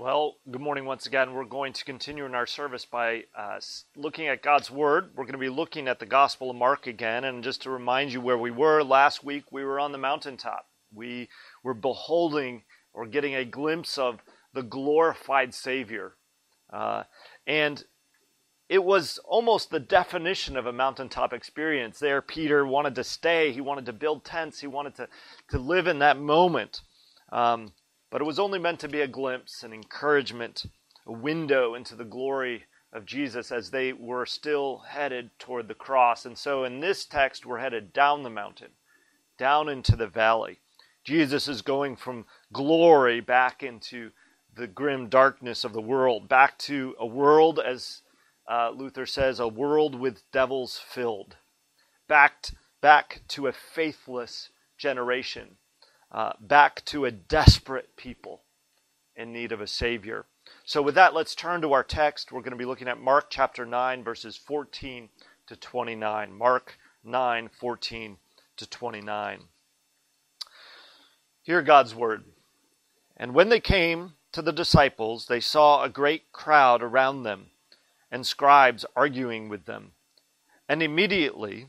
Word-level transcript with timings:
Well, 0.00 0.36
good 0.50 0.62
morning 0.62 0.86
once 0.86 1.04
again. 1.04 1.34
We're 1.34 1.44
going 1.44 1.74
to 1.74 1.84
continue 1.84 2.24
in 2.24 2.34
our 2.34 2.46
service 2.46 2.86
by 2.86 3.24
uh, 3.36 3.60
looking 3.94 4.28
at 4.28 4.42
God's 4.42 4.70
Word. 4.70 5.10
We're 5.14 5.24
going 5.24 5.34
to 5.34 5.38
be 5.38 5.50
looking 5.50 5.88
at 5.88 5.98
the 5.98 6.06
Gospel 6.06 6.48
of 6.48 6.56
Mark 6.56 6.86
again. 6.86 7.24
And 7.24 7.44
just 7.44 7.60
to 7.64 7.70
remind 7.70 8.10
you 8.10 8.22
where 8.22 8.38
we 8.38 8.50
were 8.50 8.82
last 8.82 9.22
week, 9.22 9.52
we 9.52 9.62
were 9.62 9.78
on 9.78 9.92
the 9.92 9.98
mountaintop. 9.98 10.64
We 10.90 11.28
were 11.62 11.74
beholding 11.74 12.62
or 12.94 13.04
getting 13.04 13.34
a 13.34 13.44
glimpse 13.44 13.98
of 13.98 14.20
the 14.54 14.62
glorified 14.62 15.52
Savior. 15.52 16.14
Uh, 16.72 17.02
and 17.46 17.84
it 18.70 18.82
was 18.82 19.20
almost 19.26 19.68
the 19.68 19.80
definition 19.80 20.56
of 20.56 20.64
a 20.64 20.72
mountaintop 20.72 21.34
experience. 21.34 21.98
There, 21.98 22.22
Peter 22.22 22.64
wanted 22.64 22.94
to 22.94 23.04
stay, 23.04 23.52
he 23.52 23.60
wanted 23.60 23.84
to 23.84 23.92
build 23.92 24.24
tents, 24.24 24.60
he 24.60 24.66
wanted 24.66 24.94
to, 24.94 25.08
to 25.50 25.58
live 25.58 25.86
in 25.86 25.98
that 25.98 26.18
moment. 26.18 26.80
Um, 27.30 27.74
but 28.10 28.20
it 28.20 28.24
was 28.26 28.38
only 28.38 28.58
meant 28.58 28.80
to 28.80 28.88
be 28.88 29.00
a 29.00 29.08
glimpse, 29.08 29.62
an 29.62 29.72
encouragement, 29.72 30.66
a 31.06 31.12
window 31.12 31.74
into 31.74 31.94
the 31.94 32.04
glory 32.04 32.64
of 32.92 33.06
Jesus 33.06 33.52
as 33.52 33.70
they 33.70 33.92
were 33.92 34.26
still 34.26 34.78
headed 34.88 35.30
toward 35.38 35.68
the 35.68 35.74
cross. 35.74 36.24
And 36.24 36.36
so 36.36 36.64
in 36.64 36.80
this 36.80 37.04
text, 37.04 37.46
we're 37.46 37.58
headed 37.58 37.92
down 37.92 38.24
the 38.24 38.30
mountain, 38.30 38.72
down 39.38 39.68
into 39.68 39.94
the 39.94 40.08
valley. 40.08 40.58
Jesus 41.04 41.46
is 41.46 41.62
going 41.62 41.96
from 41.96 42.26
glory 42.52 43.20
back 43.20 43.62
into 43.62 44.10
the 44.56 44.66
grim 44.66 45.08
darkness 45.08 45.62
of 45.62 45.72
the 45.72 45.80
world, 45.80 46.28
back 46.28 46.58
to 46.58 46.96
a 46.98 47.06
world, 47.06 47.60
as 47.64 48.02
uh, 48.50 48.70
Luther 48.70 49.06
says, 49.06 49.38
a 49.38 49.46
world 49.46 49.94
with 49.94 50.28
devils 50.32 50.80
filled, 50.84 51.36
back, 52.08 52.48
back 52.80 53.22
to 53.28 53.46
a 53.46 53.52
faithless 53.52 54.50
generation 54.76 55.56
uh, 56.12 56.32
back 56.40 56.84
to 56.86 57.04
a 57.04 57.10
desperate 57.10 57.96
people 57.96 58.42
in 59.16 59.32
need 59.32 59.52
of 59.52 59.60
a 59.60 59.66
Savior. 59.66 60.26
So, 60.64 60.82
with 60.82 60.94
that, 60.94 61.14
let's 61.14 61.34
turn 61.34 61.60
to 61.62 61.72
our 61.72 61.84
text. 61.84 62.32
We're 62.32 62.40
going 62.40 62.52
to 62.52 62.56
be 62.56 62.64
looking 62.64 62.88
at 62.88 63.00
Mark 63.00 63.26
chapter 63.30 63.64
9, 63.64 64.02
verses 64.02 64.36
14 64.36 65.08
to 65.46 65.56
29. 65.56 66.32
Mark 66.32 66.78
9, 67.04 67.48
14 67.48 68.16
to 68.56 68.66
29. 68.68 69.40
Hear 71.42 71.62
God's 71.62 71.94
word. 71.94 72.24
And 73.16 73.34
when 73.34 73.48
they 73.48 73.60
came 73.60 74.14
to 74.32 74.42
the 74.42 74.52
disciples, 74.52 75.26
they 75.26 75.40
saw 75.40 75.82
a 75.82 75.88
great 75.88 76.32
crowd 76.32 76.82
around 76.82 77.22
them, 77.22 77.46
and 78.10 78.26
scribes 78.26 78.84
arguing 78.96 79.48
with 79.48 79.66
them. 79.66 79.92
And 80.68 80.82
immediately 80.82 81.68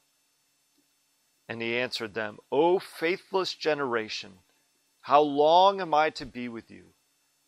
And 1.47 1.61
he 1.61 1.77
answered 1.77 2.13
them, 2.13 2.39
O 2.51 2.79
faithless 2.79 3.53
generation, 3.53 4.39
how 5.01 5.21
long 5.21 5.81
am 5.81 5.93
I 5.93 6.09
to 6.11 6.25
be 6.25 6.47
with 6.47 6.69
you? 6.69 6.93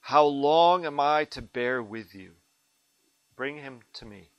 How 0.02 0.26
long 0.26 0.86
am 0.86 1.00
I 1.00 1.26
to 1.26 1.42
bear 1.42 1.82
with 1.82 2.14
you? 2.14 2.34
Bring 3.36 3.58
him 3.58 3.82
to 3.94 4.06
me. 4.06 4.32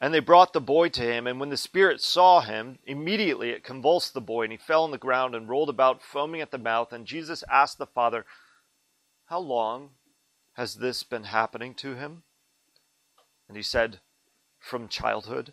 And 0.00 0.12
they 0.12 0.20
brought 0.20 0.52
the 0.52 0.60
boy 0.60 0.88
to 0.90 1.02
him, 1.02 1.26
and 1.26 1.38
when 1.38 1.50
the 1.50 1.56
spirit 1.56 2.00
saw 2.00 2.40
him, 2.40 2.78
immediately 2.84 3.50
it 3.50 3.64
convulsed 3.64 4.14
the 4.14 4.20
boy, 4.20 4.44
and 4.44 4.52
he 4.52 4.58
fell 4.58 4.84
on 4.84 4.90
the 4.90 4.98
ground 4.98 5.34
and 5.34 5.48
rolled 5.48 5.68
about, 5.68 6.02
foaming 6.02 6.40
at 6.40 6.50
the 6.50 6.58
mouth. 6.58 6.92
And 6.92 7.06
Jesus 7.06 7.44
asked 7.50 7.78
the 7.78 7.86
father, 7.86 8.24
How 9.26 9.40
long 9.40 9.90
has 10.54 10.76
this 10.76 11.02
been 11.02 11.24
happening 11.24 11.74
to 11.76 11.94
him? 11.94 12.22
And 13.48 13.56
he 13.56 13.62
said, 13.62 14.00
From 14.58 14.88
childhood 14.88 15.52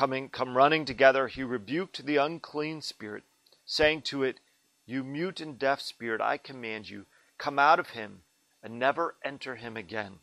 coming 0.00 0.30
come 0.30 0.56
running 0.56 0.86
together, 0.86 1.28
he 1.28 1.42
rebuked 1.42 2.06
the 2.06 2.16
unclean 2.16 2.80
spirit, 2.80 3.22
saying 3.66 4.00
to 4.00 4.22
it, 4.22 4.40
You 4.86 5.04
mute 5.04 5.40
and 5.40 5.58
deaf 5.58 5.78
spirit, 5.82 6.22
I 6.22 6.38
command 6.38 6.88
you, 6.88 7.04
come 7.36 7.58
out 7.58 7.78
of 7.78 7.90
him, 7.90 8.22
and 8.62 8.78
never 8.78 9.16
enter 9.22 9.56
him 9.56 9.76
again. 9.76 10.20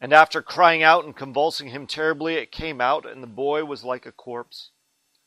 And 0.00 0.12
after 0.12 0.42
crying 0.42 0.82
out 0.82 1.04
and 1.04 1.14
convulsing 1.14 1.68
him 1.68 1.86
terribly, 1.86 2.34
it 2.34 2.50
came 2.50 2.80
out, 2.80 3.08
and 3.08 3.22
the 3.22 3.28
boy 3.28 3.64
was 3.64 3.84
like 3.84 4.04
a 4.04 4.10
corpse, 4.10 4.70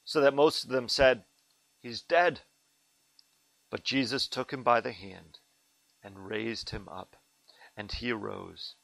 so 0.04 0.20
that 0.20 0.34
most 0.34 0.66
of 0.66 0.70
them 0.70 0.90
said, 0.90 1.24
He's 1.80 2.02
dead. 2.02 2.42
But 3.70 3.86
Jesus 3.86 4.28
took 4.28 4.52
him 4.52 4.64
by 4.64 4.82
the 4.82 4.92
hand 4.92 5.40
and 6.04 6.28
raised 6.28 6.72
him 6.72 6.90
up, 6.90 7.16
and 7.78 7.90
he 7.90 8.12
arose. 8.12 8.76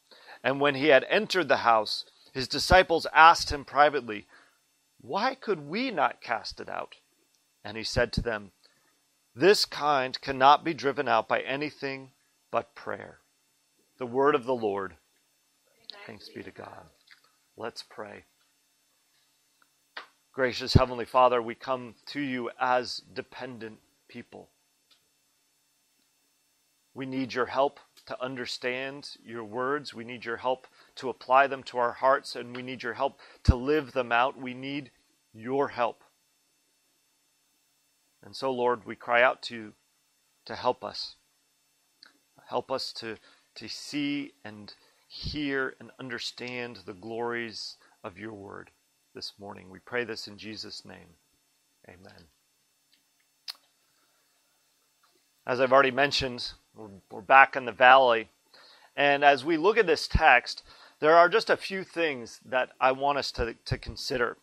And 0.42 0.62
when 0.62 0.76
he 0.76 0.88
had 0.88 1.06
entered 1.10 1.50
the 1.50 1.58
house, 1.58 2.06
his 2.34 2.48
disciples 2.48 3.06
asked 3.14 3.52
him 3.52 3.66
privately, 3.66 4.28
why 5.01 5.35
could 5.35 5.67
we 5.67 5.91
not 5.91 6.22
cast 6.22 6.59
it 6.59 6.69
out? 6.69 6.95
And 7.63 7.78
he 7.78 7.83
said 7.83 8.13
to 8.13 8.22
them, 8.22 8.51
This 9.35 9.66
kind 9.66 10.19
cannot 10.22 10.63
be 10.63 10.73
driven 10.73 11.07
out 11.07 11.28
by 11.28 11.41
anything 11.41 12.11
but 12.51 12.75
prayer. 12.75 13.19
The 13.97 14.06
word 14.06 14.35
of 14.35 14.45
the 14.45 14.56
Lord. 14.56 14.95
Thanks 16.06 16.29
be 16.29 16.44
to 16.44 16.51
God. 16.51 16.89
Let's 17.57 17.83
pray. 17.83 18.25
Gracious 20.33 20.73
Heavenly 20.73 21.06
Father, 21.06 21.41
we 21.41 21.56
come 21.56 21.95
to 22.07 22.19
you 22.19 22.51
as 22.59 23.01
dependent 23.13 23.79
people. 24.07 24.50
We 26.94 27.06
need 27.06 27.33
your 27.33 27.45
help 27.45 27.79
to 28.06 28.22
understand 28.22 29.09
your 29.25 29.44
words. 29.44 29.94
We 29.94 30.03
need 30.03 30.25
your 30.25 30.38
help 30.38 30.67
to 30.95 31.09
apply 31.09 31.47
them 31.47 31.63
to 31.63 31.78
our 31.78 31.94
hearts, 31.94 32.35
and 32.35 32.56
we 32.56 32.61
need 32.61 32.83
your 32.83 32.94
help 32.94 33.19
to 33.44 33.56
live 33.56 33.91
them 33.91 34.11
out. 34.11 34.39
We 34.39 34.53
need 34.53 34.91
your 35.33 35.69
help. 35.69 36.03
And 38.23 38.35
so, 38.35 38.51
Lord, 38.51 38.85
we 38.85 38.95
cry 38.95 39.22
out 39.22 39.41
to 39.44 39.56
you 39.56 39.73
to 40.45 40.56
help 40.56 40.83
us. 40.83 41.16
Help 42.47 42.72
us 42.72 42.94
to, 42.94 43.17
to 43.56 43.67
see 43.67 44.33
and 44.44 44.73
hear 45.07 45.75
and 45.79 45.91
understand 46.00 46.79
the 46.85 46.94
glories 46.94 47.77
of 48.03 48.17
your 48.17 48.33
word 48.33 48.69
this 49.13 49.33
morning. 49.39 49.69
We 49.69 49.79
pray 49.79 50.03
this 50.03 50.27
in 50.27 50.38
Jesus' 50.38 50.83
name. 50.85 51.16
Amen. 51.88 52.25
As 55.47 55.59
I've 55.59 55.73
already 55.73 55.91
mentioned, 55.91 56.51
we're, 56.75 56.89
we're 57.12 57.22
back 57.22 57.56
in 57.56 57.66
the 57.66 57.72
valley. 57.72 58.29
And 58.95 59.23
as 59.23 59.45
we 59.45 59.57
look 59.57 59.77
at 59.77 59.88
this 59.88 60.07
text, 60.07 60.63
there 61.00 61.15
are 61.15 61.30
just 61.30 61.50
a 61.50 61.57
few 61.57 61.83
things 61.83 62.39
that 62.45 62.69
I 62.80 62.92
want 62.92 63.18
us 63.18 63.31
to, 63.33 63.56
to 63.65 63.77
consider 63.77 64.38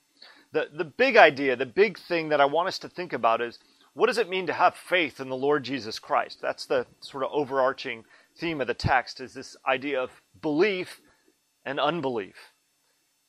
the, 0.53 0.69
the 0.73 0.85
big 0.85 1.17
idea, 1.17 1.57
the 1.57 1.67
big 1.67 1.99
thing 1.99 2.29
that 2.29 2.41
I 2.41 2.45
want 2.45 2.69
us 2.69 2.79
to 2.81 2.89
think 2.89 3.13
about 3.13 3.41
is 3.41 3.59
what 3.95 4.07
does 4.07 4.19
it 4.19 4.29
mean 4.29 4.47
to 4.47 4.53
have 4.53 4.75
faith 4.77 5.19
in 5.21 5.29
the 5.29 5.37
Lord 5.37 5.65
Jesus 5.65 5.99
Christ? 5.99 6.41
That's 6.41 6.67
the 6.67 6.87
sort 7.01 7.25
of 7.25 7.31
overarching 7.33 8.05
theme 8.39 8.61
of 8.61 8.67
the 8.67 8.75
text 8.75 9.21
is 9.21 9.35
this 9.35 9.57
idea 9.67 10.01
of 10.01 10.11
belief 10.41 11.01
and 11.65 11.81
unbelief. 11.81 12.37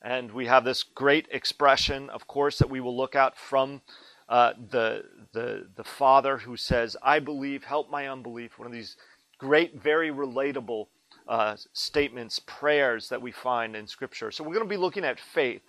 And 0.02 0.32
we 0.32 0.46
have 0.46 0.64
this 0.64 0.82
great 0.82 1.26
expression, 1.30 2.10
of 2.10 2.26
course, 2.26 2.58
that 2.58 2.70
we 2.70 2.80
will 2.80 2.96
look 2.96 3.14
at 3.14 3.36
from 3.38 3.80
uh, 4.28 4.52
the, 4.70 5.04
the, 5.32 5.68
the 5.76 5.84
Father 5.84 6.38
who 6.38 6.56
says, 6.56 6.96
I 7.02 7.18
believe, 7.20 7.64
help 7.64 7.90
my 7.90 8.08
unbelief. 8.08 8.58
One 8.58 8.66
of 8.66 8.72
these 8.72 8.96
great, 9.38 9.80
very 9.80 10.10
relatable 10.10 10.86
uh, 11.28 11.56
statements, 11.72 12.38
prayers 12.38 13.08
that 13.08 13.22
we 13.22 13.32
find 13.32 13.74
in 13.76 13.86
Scripture. 13.86 14.30
So 14.30 14.44
we're 14.44 14.54
going 14.54 14.66
to 14.66 14.74
be 14.74 14.76
looking 14.76 15.04
at 15.04 15.18
faith. 15.18 15.62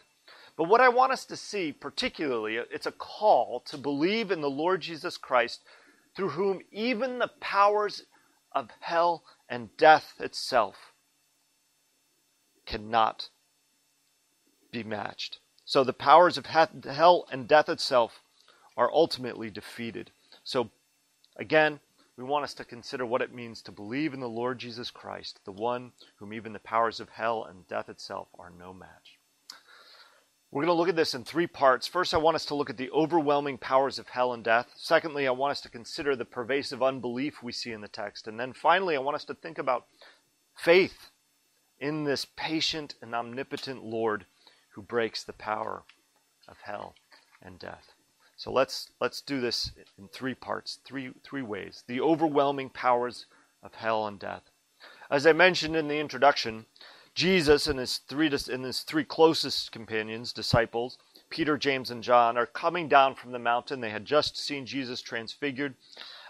But 0.58 0.70
what 0.70 0.82
I 0.82 0.90
want 0.90 1.12
us 1.12 1.26
to 1.26 1.38
see, 1.38 1.72
particularly, 1.72 2.58
it's 2.58 2.86
a 2.86 2.92
call 2.92 3.62
to 3.68 3.78
believe 3.78 4.32
in 4.32 4.42
the 4.42 4.50
Lord 4.50 4.82
Jesus 4.82 5.18
Christ, 5.18 5.62
through 6.16 6.30
whom 6.30 6.62
even 6.72 7.20
the 7.20 7.32
powers 7.42 8.04
of 8.54 8.70
hell 8.80 9.24
and 9.50 9.76
death 9.78 10.14
itself 10.20 10.94
cannot 12.66 13.30
be 14.72 14.84
matched. 14.84 15.40
So 15.66 15.84
the 15.84 15.94
powers 15.94 16.38
of 16.38 16.46
hell 16.46 17.28
and 17.32 17.48
death 17.48 17.70
itself 17.70 18.22
are 18.78 18.92
ultimately 18.92 19.50
defeated. 19.50 20.12
So 20.44 20.70
again, 21.36 21.80
we 22.18 22.24
want 22.24 22.44
us 22.44 22.54
to 22.56 22.66
consider 22.66 23.06
what 23.06 23.22
it 23.22 23.34
means 23.34 23.62
to 23.62 23.72
believe 23.72 24.14
in 24.14 24.22
the 24.22 24.30
Lord 24.30 24.58
Jesus 24.58 24.90
Christ, 24.90 25.40
the 25.44 25.52
one 25.52 25.92
whom 26.18 26.34
even 26.34 26.54
the 26.54 26.60
powers 26.60 27.00
of 27.00 27.10
hell 27.10 27.44
and 27.44 27.68
death 27.68 27.90
itself 27.90 28.30
are 28.40 28.50
no 28.50 28.74
match. 28.74 29.20
We're 30.52 30.62
going 30.62 30.74
to 30.74 30.80
look 30.80 30.88
at 30.88 30.96
this 30.96 31.14
in 31.14 31.26
three 31.26 31.48
parts. 31.48 31.86
First, 31.86 32.14
I 32.14 32.18
want 32.18 32.36
us 32.36 32.46
to 32.46 32.56
look 32.56 32.70
at 32.70 32.78
the 32.78 32.92
overwhelming 32.92 33.58
powers 33.58 34.00
of 34.00 34.08
hell 34.08 34.32
and 34.32 34.42
death. 34.42 34.68
Secondly, 34.78 35.28
I 35.28 35.32
want 35.32 35.52
us 35.52 35.60
to 35.62 35.70
consider 35.70 36.16
the 36.16 36.24
pervasive 36.24 36.82
unbelief 36.82 37.44
we 37.44 37.52
see 37.52 37.74
in 37.74 37.82
the 37.82 37.90
text. 37.90 38.26
And 38.26 38.40
then 38.40 38.54
finally, 38.54 38.96
I 38.96 39.02
want 39.02 39.16
us 39.16 39.26
to 39.26 39.34
think 39.34 39.58
about 39.58 39.88
faith 40.56 41.10
in 41.78 42.06
this 42.06 42.26
patient 42.38 42.96
and 43.02 43.14
omnipotent 43.14 43.84
Lord 43.84 44.26
who 44.70 44.82
breaks 44.82 45.26
the 45.26 45.34
power 45.34 45.84
of 46.48 46.56
hell 46.64 46.96
and 47.42 47.60
death. 47.60 47.95
So 48.46 48.52
let's 48.52 48.92
let's 49.02 49.22
do 49.22 49.42
this 49.42 49.72
in 49.98 50.08
three 50.08 50.36
parts, 50.36 50.78
three 50.86 51.12
three 51.24 51.42
ways. 51.42 51.84
The 51.88 52.00
overwhelming 52.00 52.70
powers 52.70 53.26
of 53.64 53.74
hell 53.74 54.06
and 54.06 54.20
death. 54.20 54.44
As 55.10 55.26
I 55.26 55.34
mentioned 55.34 55.76
in 55.76 55.88
the 55.88 55.98
introduction, 55.98 56.68
Jesus 57.16 57.66
and 57.66 57.80
his 57.80 57.98
three 57.98 58.28
and 58.28 58.64
his 58.64 58.82
three 58.82 59.04
closest 59.04 59.72
companions, 59.72 60.32
disciples, 60.32 61.00
Peter, 61.32 61.58
James, 61.58 61.90
and 61.90 62.04
John, 62.04 62.38
are 62.38 62.46
coming 62.46 62.88
down 62.88 63.16
from 63.16 63.32
the 63.32 63.40
mountain. 63.40 63.82
They 63.82 63.90
had 63.90 64.06
just 64.06 64.38
seen 64.38 64.68
Jesus 64.68 65.02
transfigured. 65.02 65.74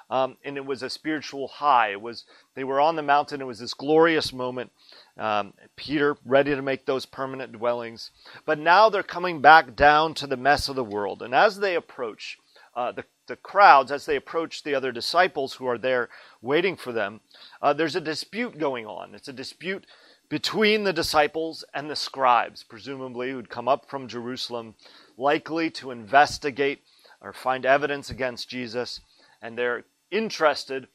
Um, 0.09 0.37
and 0.45 0.55
it 0.57 0.65
was 0.65 0.83
a 0.83 0.89
spiritual 0.89 1.47
high. 1.47 1.89
It 1.91 2.01
was 2.01 2.25
they 2.53 2.63
were 2.63 2.79
on 2.79 2.95
the 2.95 3.01
mountain. 3.01 3.41
It 3.41 3.47
was 3.47 3.59
this 3.59 3.73
glorious 3.73 4.31
moment. 4.31 4.71
Um, 5.17 5.53
Peter 5.75 6.17
ready 6.25 6.53
to 6.53 6.61
make 6.61 6.85
those 6.85 7.05
permanent 7.05 7.53
dwellings, 7.53 8.11
but 8.45 8.59
now 8.59 8.89
they're 8.89 9.03
coming 9.03 9.41
back 9.41 9.75
down 9.75 10.13
to 10.15 10.27
the 10.27 10.37
mess 10.37 10.69
of 10.69 10.75
the 10.75 10.83
world. 10.83 11.21
And 11.21 11.33
as 11.33 11.59
they 11.59 11.75
approach 11.75 12.37
uh, 12.75 12.91
the 12.91 13.05
the 13.27 13.35
crowds, 13.35 13.91
as 13.91 14.05
they 14.05 14.15
approach 14.15 14.61
the 14.61 14.75
other 14.75 14.91
disciples 14.91 15.53
who 15.53 15.65
are 15.65 15.77
there 15.77 16.09
waiting 16.41 16.75
for 16.75 16.91
them, 16.91 17.21
uh, 17.61 17.73
there's 17.73 17.95
a 17.95 18.01
dispute 18.01 18.59
going 18.59 18.85
on. 18.85 19.15
It's 19.15 19.27
a 19.27 19.33
dispute 19.33 19.85
between 20.29 20.83
the 20.83 20.93
disciples 20.93 21.63
and 21.73 21.89
the 21.89 21.95
scribes, 21.95 22.63
presumably 22.63 23.31
who'd 23.31 23.49
come 23.49 23.67
up 23.67 23.89
from 23.89 24.07
Jerusalem, 24.07 24.75
likely 25.17 25.69
to 25.71 25.91
investigate 25.91 26.81
or 27.21 27.33
find 27.33 27.65
evidence 27.65 28.09
against 28.09 28.49
Jesus, 28.49 29.01
and 29.41 29.57
they're 29.57 29.83
interested 30.15 30.87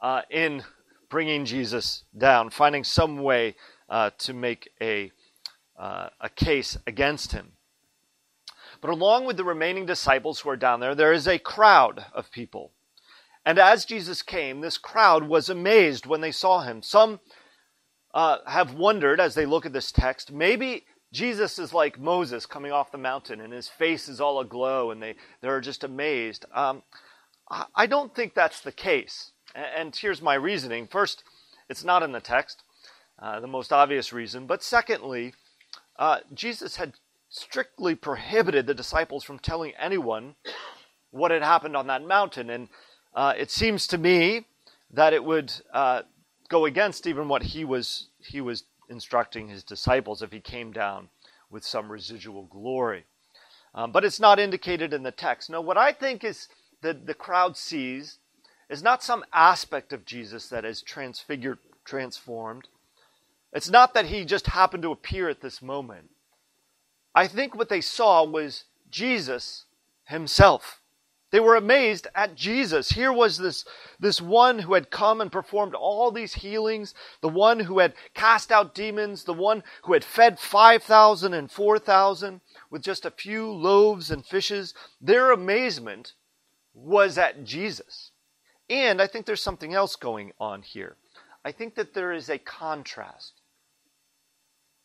uh, 0.00 0.22
in 0.30 0.62
bringing 1.10 1.44
Jesus 1.44 2.04
down, 2.16 2.50
finding 2.50 2.84
some 2.84 3.18
way 3.18 3.56
uh, 3.88 4.10
to 4.18 4.32
make 4.32 4.70
a, 4.80 5.10
uh, 5.78 6.08
a 6.20 6.28
case 6.28 6.76
against 6.86 7.32
him. 7.32 7.52
But 8.80 8.90
along 8.90 9.24
with 9.24 9.36
the 9.36 9.44
remaining 9.44 9.86
disciples 9.86 10.40
who 10.40 10.50
are 10.50 10.56
down 10.56 10.80
there, 10.80 10.94
there 10.94 11.12
is 11.12 11.26
a 11.26 11.38
crowd 11.38 12.04
of 12.14 12.30
people. 12.30 12.72
And 13.44 13.58
as 13.58 13.84
Jesus 13.84 14.22
came, 14.22 14.60
this 14.60 14.78
crowd 14.78 15.24
was 15.24 15.48
amazed 15.48 16.06
when 16.06 16.20
they 16.20 16.30
saw 16.30 16.60
him. 16.60 16.82
Some 16.82 17.20
uh, 18.14 18.38
have 18.46 18.74
wondered 18.74 19.20
as 19.20 19.34
they 19.34 19.46
look 19.46 19.66
at 19.66 19.72
this 19.72 19.90
text, 19.90 20.30
maybe 20.32 20.84
Jesus 21.12 21.58
is 21.58 21.72
like 21.72 21.98
Moses 21.98 22.46
coming 22.46 22.72
off 22.72 22.92
the 22.92 22.98
mountain 22.98 23.40
and 23.40 23.52
his 23.52 23.68
face 23.68 24.08
is 24.08 24.20
all 24.20 24.40
aglow 24.40 24.90
and 24.90 25.02
they, 25.02 25.16
they're 25.40 25.60
just 25.60 25.82
amazed. 25.82 26.44
Um, 26.54 26.82
I 27.50 27.86
don't 27.86 28.14
think 28.14 28.34
that's 28.34 28.60
the 28.60 28.72
case. 28.72 29.32
And 29.54 29.94
here's 29.94 30.20
my 30.20 30.34
reasoning. 30.34 30.86
First, 30.86 31.24
it's 31.68 31.84
not 31.84 32.02
in 32.02 32.12
the 32.12 32.20
text, 32.20 32.62
uh, 33.18 33.40
the 33.40 33.46
most 33.46 33.72
obvious 33.72 34.12
reason. 34.12 34.46
But 34.46 34.62
secondly, 34.62 35.34
uh, 35.98 36.18
Jesus 36.34 36.76
had 36.76 36.94
strictly 37.30 37.94
prohibited 37.94 38.66
the 38.66 38.74
disciples 38.74 39.24
from 39.24 39.38
telling 39.38 39.72
anyone 39.78 40.34
what 41.10 41.30
had 41.30 41.42
happened 41.42 41.76
on 41.76 41.86
that 41.86 42.04
mountain. 42.04 42.50
And 42.50 42.68
uh, 43.14 43.34
it 43.36 43.50
seems 43.50 43.86
to 43.88 43.98
me 43.98 44.46
that 44.90 45.12
it 45.12 45.24
would 45.24 45.52
uh, 45.72 46.02
go 46.48 46.64
against 46.64 47.06
even 47.06 47.28
what 47.28 47.42
he 47.42 47.64
was 47.64 48.08
he 48.20 48.40
was 48.40 48.64
instructing 48.88 49.48
his 49.48 49.62
disciples 49.62 50.22
if 50.22 50.32
he 50.32 50.40
came 50.40 50.72
down 50.72 51.08
with 51.50 51.64
some 51.64 51.90
residual 51.90 52.44
glory. 52.44 53.04
Um, 53.74 53.92
but 53.92 54.04
it's 54.04 54.20
not 54.20 54.38
indicated 54.38 54.94
in 54.94 55.02
the 55.02 55.10
text. 55.10 55.50
No, 55.50 55.60
what 55.60 55.76
I 55.76 55.92
think 55.92 56.24
is 56.24 56.48
that 56.82 57.06
the 57.06 57.14
crowd 57.14 57.56
sees 57.56 58.18
is 58.68 58.82
not 58.82 59.02
some 59.02 59.24
aspect 59.32 59.92
of 59.92 60.04
Jesus 60.04 60.48
that 60.48 60.64
is 60.64 60.82
transfigured, 60.82 61.58
transformed. 61.84 62.68
It's 63.52 63.70
not 63.70 63.94
that 63.94 64.06
he 64.06 64.24
just 64.24 64.48
happened 64.48 64.82
to 64.82 64.92
appear 64.92 65.28
at 65.28 65.40
this 65.40 65.62
moment. 65.62 66.10
I 67.14 67.26
think 67.26 67.54
what 67.54 67.68
they 67.68 67.80
saw 67.80 68.24
was 68.24 68.64
Jesus 68.90 69.64
himself. 70.04 70.80
They 71.30 71.40
were 71.40 71.56
amazed 71.56 72.06
at 72.14 72.34
Jesus. 72.34 72.90
Here 72.90 73.12
was 73.12 73.36
this, 73.36 73.66
this 74.00 74.20
one 74.20 74.60
who 74.60 74.72
had 74.72 74.90
come 74.90 75.20
and 75.20 75.30
performed 75.30 75.74
all 75.74 76.10
these 76.10 76.34
healings, 76.34 76.94
the 77.20 77.28
one 77.28 77.60
who 77.60 77.80
had 77.80 77.92
cast 78.14 78.50
out 78.50 78.74
demons, 78.74 79.24
the 79.24 79.34
one 79.34 79.62
who 79.82 79.92
had 79.92 80.04
fed 80.04 80.38
5,000 80.38 81.34
and 81.34 81.50
4,000 81.50 82.40
with 82.70 82.82
just 82.82 83.04
a 83.04 83.10
few 83.10 83.50
loaves 83.50 84.10
and 84.10 84.24
fishes. 84.24 84.72
Their 85.02 85.30
amazement 85.30 86.14
was 86.84 87.18
at 87.18 87.44
Jesus. 87.44 88.10
And 88.70 89.00
I 89.00 89.06
think 89.06 89.26
there's 89.26 89.42
something 89.42 89.74
else 89.74 89.96
going 89.96 90.32
on 90.38 90.62
here. 90.62 90.96
I 91.44 91.52
think 91.52 91.74
that 91.76 91.94
there 91.94 92.12
is 92.12 92.28
a 92.28 92.38
contrast. 92.38 93.40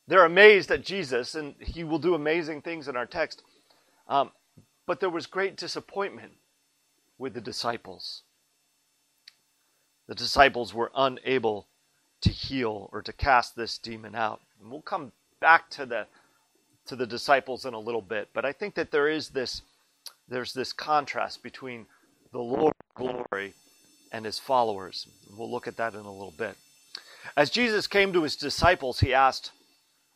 They're 0.08 0.26
amazed 0.26 0.72
at 0.72 0.84
Jesus, 0.84 1.36
and 1.36 1.56
he 1.60 1.84
will 1.84 2.00
do 2.00 2.16
amazing 2.16 2.62
things 2.62 2.88
in 2.88 2.96
our 2.96 3.06
text. 3.06 3.42
Um, 4.08 4.32
but 4.86 5.00
there 5.00 5.10
was 5.10 5.26
great 5.26 5.56
disappointment 5.56 6.34
with 7.18 7.34
the 7.34 7.42
disciples. 7.42 8.24
The 10.08 10.16
disciples 10.16 10.74
were 10.74 10.92
unable 10.96 11.68
to 12.22 12.30
heal 12.30 12.90
or 12.92 13.02
to 13.02 13.14
cast 13.14 13.56
this 13.56 13.78
demon 13.78 14.16
out. 14.16 14.42
And 14.62 14.72
we'll 14.72 14.82
come 14.82 15.12
back 15.40 15.70
to 15.72 15.86
the 15.86 16.08
to 16.86 16.96
the 16.98 17.08
disciples 17.08 17.66
in 17.66 17.74
a 17.74 17.80
little 17.80 18.02
bit, 18.02 18.30
but 18.34 18.44
I 18.44 18.52
think 18.52 18.76
that 18.76 18.92
there 18.92 19.08
is 19.08 19.30
this 19.30 19.62
there's 20.28 20.54
this 20.54 20.74
contrast 20.74 21.44
between 21.44 21.86
the 22.32 22.40
Lord 22.40 22.74
glory 22.96 23.54
and 24.12 24.26
his 24.26 24.40
followers. 24.40 25.08
We'll 25.38 25.52
look 25.52 25.68
at 25.68 25.78
that 25.78 25.94
in 25.94 26.00
a 26.00 26.12
little 26.12 26.34
bit. 26.38 26.56
As 27.36 27.50
Jesus 27.50 27.88
came 27.88 28.14
to 28.14 28.24
his 28.24 28.36
disciples, 28.36 29.00
he 29.00 29.14
asked, 29.14 29.52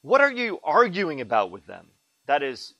What 0.01 0.21
are 0.21 0.31
you 0.31 0.59
arguing 0.63 1.21
about 1.21 1.51
with 1.51 1.65
them? 1.65 1.87
That 2.27 2.43
is, 2.43 2.73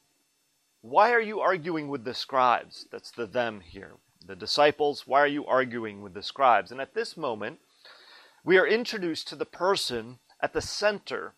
why 0.81 1.12
are 1.12 1.22
you 1.22 1.39
arguing 1.39 1.88
with 1.88 2.03
the 2.03 2.13
scribes? 2.13 2.86
That's 2.91 3.12
the 3.12 3.25
them 3.25 3.62
here. 3.62 3.93
The 4.25 4.36
disciples, 4.36 5.07
why 5.07 5.22
are 5.22 5.27
you 5.27 5.46
arguing 5.46 6.01
with 6.01 6.13
the 6.13 6.24
scribes? 6.24 6.72
And 6.72 6.81
at 6.81 6.93
this 6.93 7.15
moment, 7.15 7.60
we 8.43 8.57
are 8.57 8.67
introduced 8.67 9.27
to 9.29 9.36
the 9.36 9.46
person 9.46 10.19
at 10.41 10.53
the 10.53 10.62
center 10.62 11.34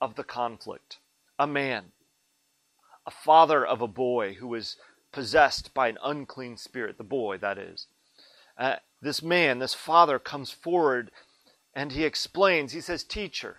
of 0.00 0.14
the 0.14 0.24
conflict 0.24 0.98
a 1.38 1.46
man, 1.46 1.86
a 3.06 3.10
father 3.10 3.66
of 3.66 3.80
a 3.80 3.88
boy 3.88 4.34
who 4.34 4.54
is 4.54 4.76
possessed 5.14 5.72
by 5.72 5.86
an 5.88 5.98
unclean 6.02 6.56
spirit, 6.56 6.98
the 6.98 7.04
boy, 7.04 7.38
that 7.38 7.56
is. 7.56 7.86
Uh, 8.58 8.76
this 9.00 9.22
man, 9.22 9.60
this 9.60 9.74
father, 9.74 10.18
comes 10.18 10.50
forward 10.50 11.10
and 11.72 11.92
he 11.92 12.04
explains, 12.04 12.72
he 12.72 12.80
says, 12.80 13.04
Teacher, 13.04 13.58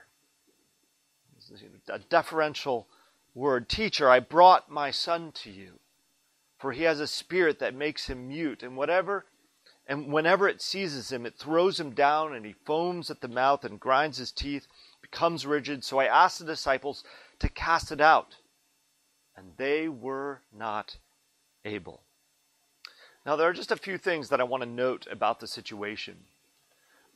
a 1.87 1.99
deferential 1.99 2.87
word. 3.33 3.69
Teacher, 3.69 4.09
I 4.09 4.19
brought 4.19 4.69
my 4.69 4.91
son 4.91 5.31
to 5.43 5.49
you, 5.49 5.79
for 6.57 6.73
he 6.73 6.83
has 6.83 6.99
a 6.99 7.07
spirit 7.07 7.59
that 7.59 7.73
makes 7.73 8.07
him 8.07 8.27
mute, 8.27 8.61
and 8.63 8.75
whatever 8.75 9.25
and 9.87 10.11
whenever 10.11 10.47
it 10.47 10.61
seizes 10.61 11.11
him, 11.11 11.25
it 11.25 11.37
throws 11.37 11.79
him 11.79 11.91
down, 11.91 12.33
and 12.33 12.45
he 12.45 12.55
foams 12.65 13.11
at 13.11 13.21
the 13.21 13.27
mouth 13.27 13.63
and 13.63 13.79
grinds 13.79 14.17
his 14.17 14.31
teeth, 14.31 14.67
becomes 15.01 15.45
rigid. 15.45 15.83
So 15.83 15.99
I 15.99 16.05
asked 16.05 16.39
the 16.39 16.45
disciples 16.45 17.03
to 17.39 17.49
cast 17.49 17.91
it 17.91 18.01
out, 18.01 18.35
and 19.37 19.51
they 19.57 19.87
were 19.87 20.41
not 20.51 20.97
able. 21.65 22.01
Now, 23.25 23.35
there 23.35 23.49
are 23.49 23.53
just 23.53 23.71
a 23.71 23.77
few 23.77 23.97
things 23.97 24.29
that 24.29 24.39
I 24.39 24.43
want 24.43 24.61
to 24.63 24.69
note 24.69 25.07
about 25.09 25.39
the 25.39 25.47
situation. 25.47 26.17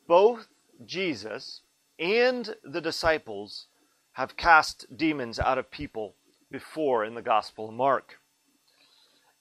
Both 0.07 0.47
Jesus 0.85 1.61
and 1.99 2.55
the 2.63 2.81
disciples 2.81 3.67
have 4.13 4.35
cast 4.35 4.97
demons 4.97 5.39
out 5.39 5.57
of 5.57 5.69
people 5.69 6.15
before 6.51 7.05
in 7.05 7.13
the 7.13 7.21
Gospel 7.21 7.69
of 7.69 7.75
Mark. 7.75 8.19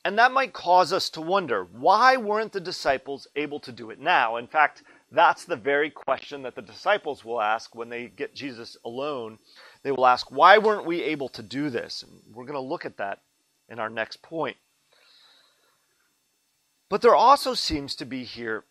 And 0.04 0.18
that 0.18 0.32
might 0.32 0.52
cause 0.52 0.92
us 0.92 1.10
to 1.10 1.20
wonder 1.20 1.64
why 1.64 2.16
weren't 2.16 2.52
the 2.52 2.60
disciples 2.60 3.26
able 3.34 3.60
to 3.60 3.72
do 3.72 3.90
it 3.90 3.98
now? 3.98 4.36
In 4.36 4.46
fact, 4.46 4.82
that's 5.10 5.44
the 5.44 5.56
very 5.56 5.90
question 5.90 6.42
that 6.42 6.54
the 6.54 6.62
disciples 6.62 7.24
will 7.24 7.40
ask 7.40 7.74
when 7.74 7.88
they 7.88 8.08
get 8.08 8.34
Jesus 8.34 8.76
alone. 8.84 9.38
They 9.82 9.90
will 9.90 10.06
ask, 10.06 10.30
Why 10.30 10.58
weren't 10.58 10.86
we 10.86 11.02
able 11.02 11.28
to 11.30 11.42
do 11.42 11.70
this? 11.70 12.02
And 12.02 12.20
we're 12.34 12.44
going 12.44 12.54
to 12.54 12.60
look 12.60 12.84
at 12.84 12.98
that 12.98 13.22
in 13.68 13.78
our 13.78 13.90
next 13.90 14.22
point. 14.22 14.56
But 16.88 17.02
there 17.02 17.14
also 17.14 17.54
seems 17.54 17.94
to 17.96 18.04
be 18.06 18.24
here 18.24 18.64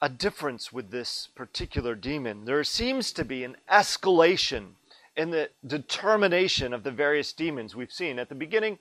a 0.00 0.08
difference 0.08 0.72
with 0.72 0.90
this 0.90 1.28
particular 1.34 1.94
demon. 1.94 2.44
There 2.44 2.62
seems 2.64 3.12
to 3.12 3.24
be 3.24 3.44
an 3.44 3.56
escalation 3.70 4.74
in 5.16 5.30
the 5.30 5.50
determination 5.66 6.72
of 6.72 6.84
the 6.84 6.90
various 6.90 7.32
demons 7.32 7.74
we've 7.74 7.92
seen. 7.92 8.18
At 8.18 8.28
the 8.28 8.34
beginning, 8.34 8.78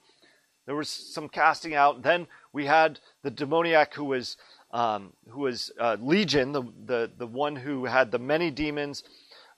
there 0.66 0.76
was 0.76 0.90
some 0.90 1.30
casting 1.30 1.74
out. 1.74 2.04
Then 2.04 2.28
we 2.54 2.66
had 2.66 3.00
the 3.24 3.32
demoniac 3.32 3.94
who 3.94 4.06
was 4.06 4.38
um, 4.72 5.14
who 5.30 5.42
was 5.42 5.72
uh, 5.80 5.96
Legion, 6.02 6.52
the, 6.52 6.64
the 6.86 7.12
the 7.18 7.28
one 7.28 7.56
who 7.56 7.86
had 7.86 8.12
the 8.12 8.20
many 8.20 8.52
demons, 8.52 9.04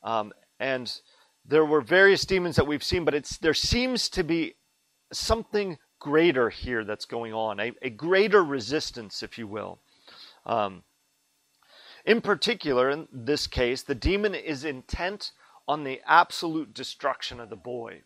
um, 0.03 0.31
and 0.59 1.01
there 1.43 1.65
were 1.65 1.81
various 1.81 2.23
demons 2.23 2.55
that 2.57 2.67
we've 2.67 2.83
seen. 2.83 3.03
But 3.03 3.15
it's 3.15 3.37
there 3.37 3.53
seems 3.55 4.09
to 4.09 4.23
be 4.23 4.55
something 5.11 5.79
greater 5.99 6.49
here 6.49 6.83
that's 6.83 7.05
going 7.05 7.33
on, 7.33 7.59
a, 7.59 7.73
a 7.81 7.89
greater 7.89 8.43
resistance, 8.43 9.23
if 9.23 9.37
you 9.37 9.47
will. 9.47 9.79
Um, 10.45 10.83
in 12.05 12.21
particular, 12.21 12.89
in 12.89 13.07
this 13.11 13.47
case, 13.47 13.83
the 13.83 13.95
demon 13.95 14.33
is 14.33 14.63
intent 14.63 15.31
on 15.67 15.83
the 15.83 16.01
absolute 16.05 16.73
destruction 16.73 17.39
of 17.39 17.49
the 17.49 17.55
boy. 17.55 18.01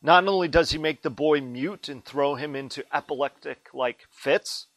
Not 0.00 0.28
only 0.28 0.46
does 0.46 0.70
he 0.70 0.78
make 0.78 1.02
the 1.02 1.10
boy 1.10 1.40
mute 1.40 1.88
and 1.88 2.04
throw 2.04 2.36
him 2.36 2.54
into 2.54 2.84
epileptic 2.94 3.70
like 3.74 4.06
fits, 4.10 4.68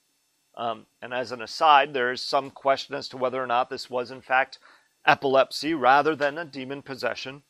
um, 0.56 0.88
and 1.02 1.14
as 1.14 1.32
an 1.32 1.42
aside, 1.42 1.94
there 1.94 2.12
is 2.12 2.28
some 2.28 2.50
question 2.50 2.96
as 2.96 3.08
to 3.10 3.18
whether 3.18 3.42
or 3.42 3.48
not 3.48 3.70
this 3.70 3.90
was 3.90 4.10
in 4.10 4.22
fact 4.22 4.58
epilepsy 5.06 5.74
rather 5.74 6.16
than 6.16 6.38
a 6.38 6.46
demon 6.46 6.82
possession. 6.82 7.44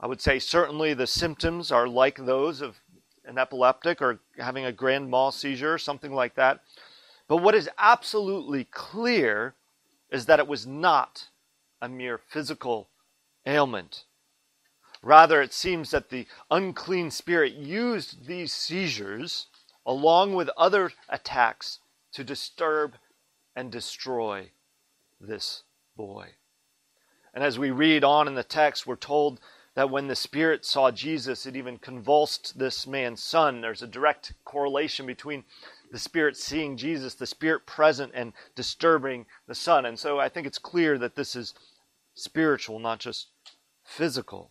I 0.00 0.08
would 0.08 0.20
say 0.20 0.40
certainly 0.40 0.92
the 0.94 1.06
symptoms 1.06 1.70
are 1.70 1.86
like 1.86 2.16
those 2.16 2.60
of 2.60 2.80
an 3.24 3.38
epileptic 3.38 4.02
or 4.02 4.20
having 4.38 4.64
a 4.64 4.72
grand 4.72 5.10
mal 5.10 5.30
seizure, 5.32 5.74
or 5.74 5.78
something 5.78 6.12
like 6.12 6.34
that. 6.34 6.60
But 7.28 7.38
what 7.38 7.54
is 7.54 7.70
absolutely 7.78 8.64
clear 8.64 9.54
is 10.10 10.26
that 10.26 10.38
it 10.38 10.46
was 10.46 10.66
not 10.66 11.28
a 11.80 11.88
mere 11.88 12.18
physical 12.18 12.88
ailment. 13.46 14.04
Rather, 15.02 15.42
it 15.42 15.52
seems 15.52 15.90
that 15.90 16.10
the 16.10 16.26
unclean 16.50 17.10
spirit 17.10 17.54
used 17.54 18.26
these 18.26 18.52
seizures 18.52 19.46
along 19.84 20.34
with 20.34 20.48
other 20.56 20.92
attacks 21.08 21.80
to 22.12 22.22
disturb 22.22 22.94
and 23.56 23.72
destroy 23.72 24.50
this 25.20 25.62
boy. 25.96 26.28
And 27.34 27.42
as 27.42 27.58
we 27.58 27.70
read 27.70 28.04
on 28.04 28.28
in 28.28 28.34
the 28.34 28.44
text, 28.44 28.86
we're 28.86 28.96
told 28.96 29.40
that 29.74 29.90
when 29.90 30.06
the 30.06 30.16
Spirit 30.16 30.64
saw 30.64 30.90
Jesus, 30.90 31.46
it 31.46 31.56
even 31.56 31.78
convulsed 31.78 32.58
this 32.58 32.86
man's 32.86 33.22
son. 33.22 33.60
There's 33.60 33.82
a 33.82 33.86
direct 33.86 34.34
correlation 34.44 35.06
between 35.06 35.44
the 35.90 35.98
Spirit 35.98 36.36
seeing 36.36 36.76
Jesus, 36.76 37.14
the 37.14 37.26
Spirit 37.26 37.66
present 37.66 38.12
and 38.14 38.32
disturbing 38.54 39.26
the 39.46 39.54
Son. 39.54 39.86
And 39.86 39.98
so 39.98 40.18
I 40.18 40.28
think 40.28 40.46
it's 40.46 40.58
clear 40.58 40.98
that 40.98 41.16
this 41.16 41.34
is 41.34 41.54
spiritual, 42.14 42.78
not 42.78 42.98
just 42.98 43.28
physical. 43.84 44.50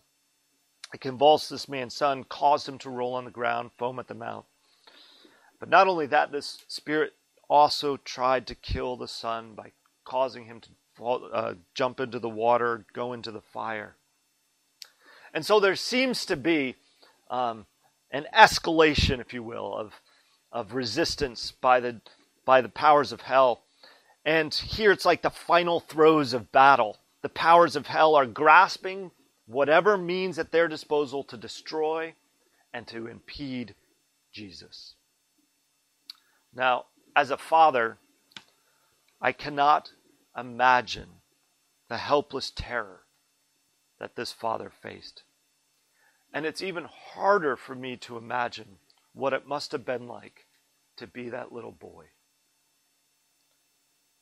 It 0.92 1.00
convulsed 1.00 1.48
this 1.48 1.68
man's 1.68 1.94
son, 1.94 2.24
caused 2.24 2.68
him 2.68 2.78
to 2.78 2.90
roll 2.90 3.14
on 3.14 3.24
the 3.24 3.30
ground, 3.30 3.70
foam 3.78 3.98
at 3.98 4.08
the 4.08 4.14
mouth. 4.14 4.44
But 5.58 5.68
not 5.68 5.88
only 5.88 6.06
that, 6.06 6.32
this 6.32 6.64
Spirit 6.68 7.14
also 7.48 7.96
tried 7.96 8.46
to 8.48 8.54
kill 8.54 8.96
the 8.96 9.08
son 9.08 9.54
by 9.54 9.72
causing 10.04 10.44
him 10.44 10.60
to 10.60 10.68
fall, 10.94 11.30
uh, 11.32 11.54
jump 11.74 12.00
into 12.00 12.18
the 12.18 12.28
water, 12.28 12.84
go 12.92 13.12
into 13.12 13.30
the 13.30 13.40
fire. 13.40 13.96
And 15.34 15.44
so 15.44 15.60
there 15.60 15.76
seems 15.76 16.26
to 16.26 16.36
be 16.36 16.76
um, 17.30 17.66
an 18.10 18.26
escalation, 18.34 19.20
if 19.20 19.32
you 19.32 19.42
will, 19.42 19.74
of, 19.74 19.94
of 20.52 20.74
resistance 20.74 21.52
by 21.52 21.80
the, 21.80 22.00
by 22.44 22.60
the 22.60 22.68
powers 22.68 23.12
of 23.12 23.22
hell. 23.22 23.64
And 24.24 24.52
here 24.52 24.92
it's 24.92 25.06
like 25.06 25.22
the 25.22 25.30
final 25.30 25.80
throes 25.80 26.32
of 26.32 26.52
battle. 26.52 26.98
The 27.22 27.28
powers 27.28 27.76
of 27.76 27.86
hell 27.86 28.14
are 28.14 28.26
grasping 28.26 29.10
whatever 29.46 29.96
means 29.96 30.38
at 30.38 30.52
their 30.52 30.68
disposal 30.68 31.24
to 31.24 31.36
destroy 31.36 32.14
and 32.72 32.86
to 32.88 33.06
impede 33.06 33.74
Jesus. 34.32 34.94
Now, 36.54 36.86
as 37.16 37.30
a 37.30 37.36
father, 37.36 37.98
I 39.20 39.32
cannot 39.32 39.92
imagine 40.36 41.08
the 41.88 41.98
helpless 41.98 42.50
terror 42.54 43.02
that 44.02 44.16
this 44.16 44.32
father 44.32 44.68
faced. 44.68 45.22
And 46.34 46.44
it's 46.44 46.60
even 46.60 46.88
harder 47.14 47.56
for 47.56 47.76
me 47.76 47.96
to 47.98 48.16
imagine 48.16 48.78
what 49.12 49.32
it 49.32 49.46
must 49.46 49.70
have 49.70 49.84
been 49.84 50.08
like 50.08 50.46
to 50.96 51.06
be 51.06 51.28
that 51.28 51.52
little 51.52 51.70
boy. 51.70 52.06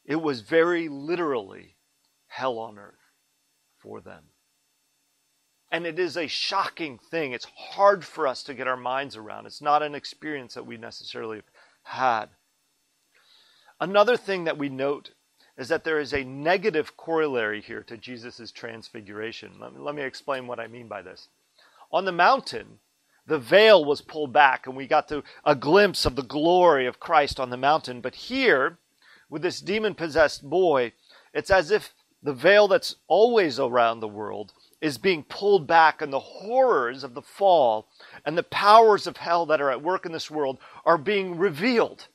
It 0.05 0.21
was 0.21 0.43
very 0.43 0.91
literally 0.91 1.77
hell 2.27 2.59
on 2.59 2.79
earth 2.79 3.15
for 3.79 4.03
them. 4.03 4.25
And 5.73 5.87
it 5.87 5.99
is 5.99 6.15
a 6.15 6.27
shocking 6.27 6.99
thing. 6.99 7.33
It's 7.33 7.47
hard 7.47 8.05
for 8.05 8.27
us 8.27 8.43
to 8.43 8.55
get 8.55 8.69
our 8.69 8.77
minds 8.77 9.17
around. 9.17 9.47
It's 9.47 9.63
not 9.63 9.83
an 9.83 9.95
experience 9.95 10.53
that 10.53 10.67
we 10.67 10.77
necessarily 10.77 11.41
had. 11.85 12.27
Another 13.81 14.19
thing 14.19 14.45
that 14.45 14.59
we 14.59 14.69
note 14.69 15.13
is 15.61 15.69
that 15.69 15.85
there 15.85 16.00
is 16.00 16.14
a 16.14 16.25
negative 16.25 16.97
corollary 16.97 17.61
here 17.61 17.83
to 17.83 17.99
Jesus' 17.99 18.50
transfiguration. 18.50 19.52
Let 19.61 19.75
me, 19.75 19.81
let 19.81 19.95
me 19.95 20.00
explain 20.00 20.47
what 20.47 20.59
I 20.59 20.67
mean 20.67 20.88
by 20.88 21.02
this. 21.02 21.29
On 21.93 22.07
the 22.07 22.12
mountain, 22.12 22.79
the 23.26 23.38
veil 23.38 23.85
was 23.85 24.00
pulled 24.00 24.33
back 24.33 24.67
and 24.67 24.75
we 24.75 24.87
got 24.87 25.07
to 25.09 25.23
a 25.45 25.55
glimpse 25.55 26.07
of 26.07 26.17
the 26.17 26.23
glory 26.23 26.87
of 26.87 26.99
Christ 26.99 27.38
on 27.38 27.50
the 27.50 27.59
mountain. 27.59 28.00
But 28.00 28.14
here, 28.14 28.79
with 29.29 29.43
this 29.43 29.61
demon 29.61 29.95
possessed 29.95 30.49
boy, 30.49 30.95
it's 31.35 31.50
as 31.50 31.71
if 31.71 31.93
the 32.23 32.33
veil 32.33 32.67
that's 32.67 32.97
always 33.07 33.61
around 33.61 34.00
the 34.00 34.09
world 34.09 34.55
is 34.81 34.97
being 34.97 35.25
pulled 35.25 35.67
back 35.67 36.00
and 36.00 36.11
the 36.11 36.21
horrors 36.21 37.05
of 37.05 37.12
the 37.12 37.21
fall 37.21 37.87
and 38.25 38.38
the 38.38 38.43
powers 38.45 39.07
of 39.07 39.19
hell 39.19 39.45
that 39.45 39.61
are 39.61 39.71
at 39.71 39.83
work 39.83 40.07
in 40.07 40.12
this 40.12 40.31
world 40.31 40.57
are 40.87 40.97
being 40.97 41.37
revealed, 41.37 42.07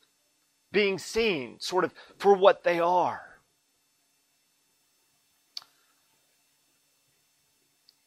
being 0.71 0.97
seen 0.97 1.59
sort 1.59 1.83
of 1.83 1.93
for 2.17 2.33
what 2.33 2.63
they 2.63 2.79
are. 2.79 3.34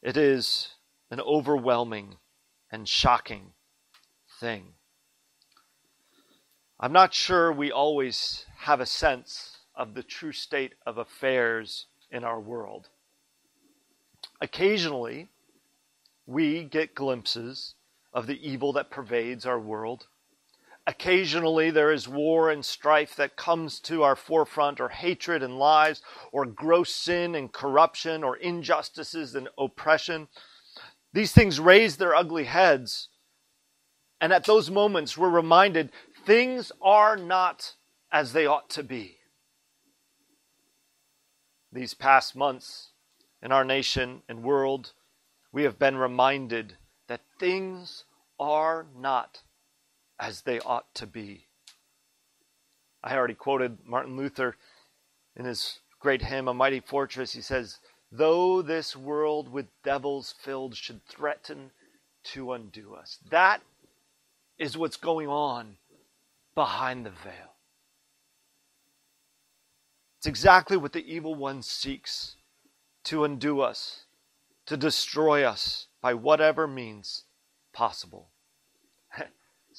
It 0.01 0.15
is 0.15 0.69
an 1.11 1.19
overwhelming 1.19 2.17
and 2.71 2.87
shocking 2.87 3.53
thing. 4.39 4.73
I'm 6.79 6.93
not 6.93 7.13
sure 7.13 7.51
we 7.51 7.71
always 7.71 8.45
have 8.59 8.79
a 8.79 8.85
sense 8.85 9.57
of 9.75 9.93
the 9.93 10.03
true 10.03 10.31
state 10.31 10.73
of 10.85 10.97
affairs 10.97 11.87
in 12.09 12.23
our 12.23 12.39
world. 12.39 12.87
Occasionally, 14.39 15.27
we 16.25 16.63
get 16.63 16.95
glimpses 16.95 17.75
of 18.13 18.27
the 18.27 18.47
evil 18.47 18.71
that 18.73 18.89
pervades 18.89 19.45
our 19.45 19.59
world. 19.59 20.07
Occasionally, 20.89 21.69
there 21.69 21.91
is 21.91 22.07
war 22.07 22.49
and 22.49 22.65
strife 22.65 23.15
that 23.15 23.35
comes 23.35 23.79
to 23.81 24.01
our 24.01 24.15
forefront, 24.15 24.79
or 24.79 24.89
hatred 24.89 25.43
and 25.43 25.59
lies, 25.59 26.01
or 26.31 26.47
gross 26.47 26.91
sin 26.91 27.35
and 27.35 27.53
corruption, 27.53 28.23
or 28.23 28.37
injustices 28.37 29.35
and 29.35 29.49
oppression. 29.55 30.27
These 31.13 31.31
things 31.31 31.59
raise 31.59 31.97
their 31.97 32.15
ugly 32.15 32.45
heads. 32.45 33.09
And 34.19 34.33
at 34.33 34.45
those 34.45 34.71
moments, 34.71 35.15
we're 35.15 35.29
reminded 35.29 35.91
things 36.25 36.71
are 36.81 37.15
not 37.15 37.75
as 38.11 38.33
they 38.33 38.47
ought 38.47 38.71
to 38.71 38.81
be. 38.81 39.17
These 41.71 41.93
past 41.93 42.35
months 42.35 42.93
in 43.43 43.51
our 43.51 43.63
nation 43.63 44.23
and 44.27 44.41
world, 44.41 44.93
we 45.51 45.65
have 45.65 45.77
been 45.77 45.97
reminded 45.97 46.77
that 47.07 47.21
things 47.39 48.05
are 48.39 48.87
not 48.97 49.43
as 50.19 50.41
they 50.41 50.59
ought 50.59 50.93
to 50.95 51.07
be. 51.07 51.47
I 53.03 53.15
already 53.15 53.33
quoted 53.33 53.77
Martin 53.85 54.17
Luther 54.17 54.57
in 55.35 55.45
his 55.45 55.79
great 55.99 56.23
hymn, 56.23 56.47
A 56.47 56.53
Mighty 56.53 56.81
Fortress. 56.81 57.33
He 57.33 57.41
says, 57.41 57.79
Though 58.11 58.61
this 58.61 58.95
world 58.95 59.51
with 59.51 59.67
devils 59.83 60.33
filled 60.43 60.75
should 60.75 61.05
threaten 61.05 61.71
to 62.25 62.51
undo 62.51 62.95
us. 62.95 63.19
That 63.29 63.61
is 64.57 64.77
what's 64.77 64.97
going 64.97 65.29
on 65.29 65.77
behind 66.55 67.05
the 67.05 67.11
veil. 67.11 67.55
It's 70.17 70.27
exactly 70.27 70.75
what 70.75 70.91
the 70.91 71.05
evil 71.09 71.33
one 71.33 71.61
seeks 71.61 72.35
to 73.05 73.23
undo 73.23 73.61
us, 73.61 74.03
to 74.65 74.75
destroy 74.75 75.43
us 75.45 75.87
by 76.01 76.13
whatever 76.13 76.67
means 76.67 77.23
possible. 77.71 78.31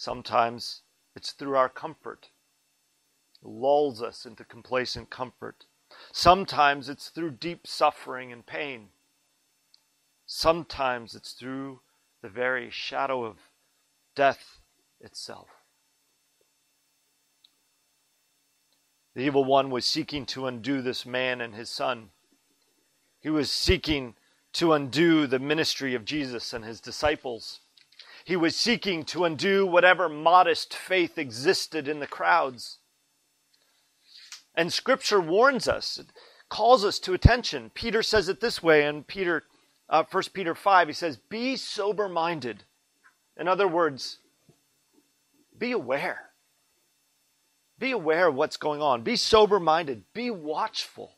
Sometimes 0.00 0.80
it's 1.14 1.32
through 1.32 1.56
our 1.56 1.68
comfort, 1.68 2.30
it 3.42 3.46
lulls 3.46 4.00
us 4.00 4.24
into 4.24 4.46
complacent 4.46 5.10
comfort. 5.10 5.66
Sometimes 6.10 6.88
it's 6.88 7.10
through 7.10 7.32
deep 7.32 7.66
suffering 7.66 8.32
and 8.32 8.46
pain. 8.46 8.88
Sometimes 10.24 11.14
it's 11.14 11.32
through 11.32 11.80
the 12.22 12.30
very 12.30 12.70
shadow 12.70 13.24
of 13.24 13.50
death 14.16 14.62
itself. 15.02 15.48
The 19.14 19.20
evil 19.20 19.44
one 19.44 19.68
was 19.68 19.84
seeking 19.84 20.24
to 20.28 20.46
undo 20.46 20.80
this 20.80 21.04
man 21.04 21.42
and 21.42 21.54
his 21.54 21.68
son. 21.68 22.08
He 23.20 23.28
was 23.28 23.52
seeking 23.52 24.14
to 24.54 24.72
undo 24.72 25.26
the 25.26 25.38
ministry 25.38 25.94
of 25.94 26.06
Jesus 26.06 26.54
and 26.54 26.64
his 26.64 26.80
disciples. 26.80 27.59
He 28.30 28.36
was 28.36 28.54
seeking 28.54 29.04
to 29.06 29.24
undo 29.24 29.66
whatever 29.66 30.08
modest 30.08 30.72
faith 30.72 31.18
existed 31.18 31.88
in 31.88 31.98
the 31.98 32.06
crowds. 32.06 32.78
And 34.54 34.72
scripture 34.72 35.20
warns 35.20 35.66
us, 35.66 35.98
it 35.98 36.06
calls 36.48 36.84
us 36.84 37.00
to 37.00 37.12
attention. 37.12 37.72
Peter 37.74 38.04
says 38.04 38.28
it 38.28 38.40
this 38.40 38.62
way 38.62 38.86
in 38.86 39.02
Peter 39.02 39.42
uh, 39.88 40.04
1 40.08 40.22
Peter 40.32 40.54
5, 40.54 40.86
he 40.86 40.94
says, 40.94 41.16
Be 41.16 41.56
sober 41.56 42.08
minded. 42.08 42.62
In 43.36 43.48
other 43.48 43.66
words, 43.66 44.18
be 45.58 45.72
aware. 45.72 46.30
Be 47.80 47.90
aware 47.90 48.28
of 48.28 48.36
what's 48.36 48.56
going 48.56 48.80
on. 48.80 49.02
Be 49.02 49.16
sober 49.16 49.58
minded. 49.58 50.04
Be 50.14 50.30
watchful. 50.30 51.16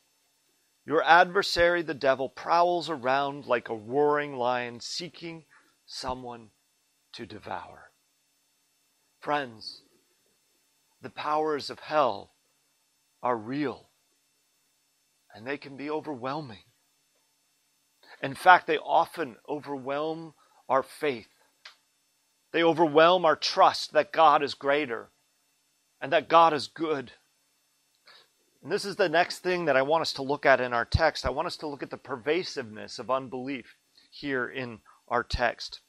Your 0.83 1.03
adversary, 1.03 1.83
the 1.83 1.93
devil, 1.93 2.27
prowls 2.27 2.89
around 2.89 3.45
like 3.45 3.69
a 3.69 3.75
roaring 3.75 4.35
lion 4.35 4.79
seeking 4.79 5.43
someone 5.85 6.49
to 7.13 7.25
devour. 7.25 7.91
Friends, 9.19 9.81
the 11.01 11.09
powers 11.09 11.69
of 11.69 11.79
hell 11.79 12.31
are 13.21 13.37
real 13.37 13.89
and 15.33 15.47
they 15.47 15.57
can 15.57 15.75
be 15.75 15.89
overwhelming. 15.89 16.63
In 18.21 18.35
fact, 18.35 18.67
they 18.67 18.77
often 18.77 19.35
overwhelm 19.49 20.33
our 20.69 20.83
faith. 20.83 21.27
They 22.51 22.63
overwhelm 22.63 23.25
our 23.25 23.35
trust 23.35 23.93
that 23.93 24.13
God 24.13 24.43
is 24.43 24.53
greater 24.53 25.09
and 25.99 26.13
that 26.13 26.29
God 26.29 26.53
is 26.53 26.67
good. 26.67 27.11
And 28.61 28.71
this 28.71 28.85
is 28.85 28.95
the 28.95 29.09
next 29.09 29.39
thing 29.39 29.65
that 29.65 29.75
I 29.75 29.81
want 29.81 30.03
us 30.03 30.13
to 30.13 30.23
look 30.23 30.45
at 30.45 30.61
in 30.61 30.71
our 30.71 30.85
text. 30.85 31.25
I 31.25 31.31
want 31.31 31.47
us 31.47 31.57
to 31.57 31.67
look 31.67 31.83
at 31.83 31.89
the 31.89 31.97
pervasiveness 31.97 32.99
of 32.99 33.09
unbelief 33.09 33.75
here 34.11 34.47
in 34.47 34.79
our 35.07 35.23
text. 35.23 35.81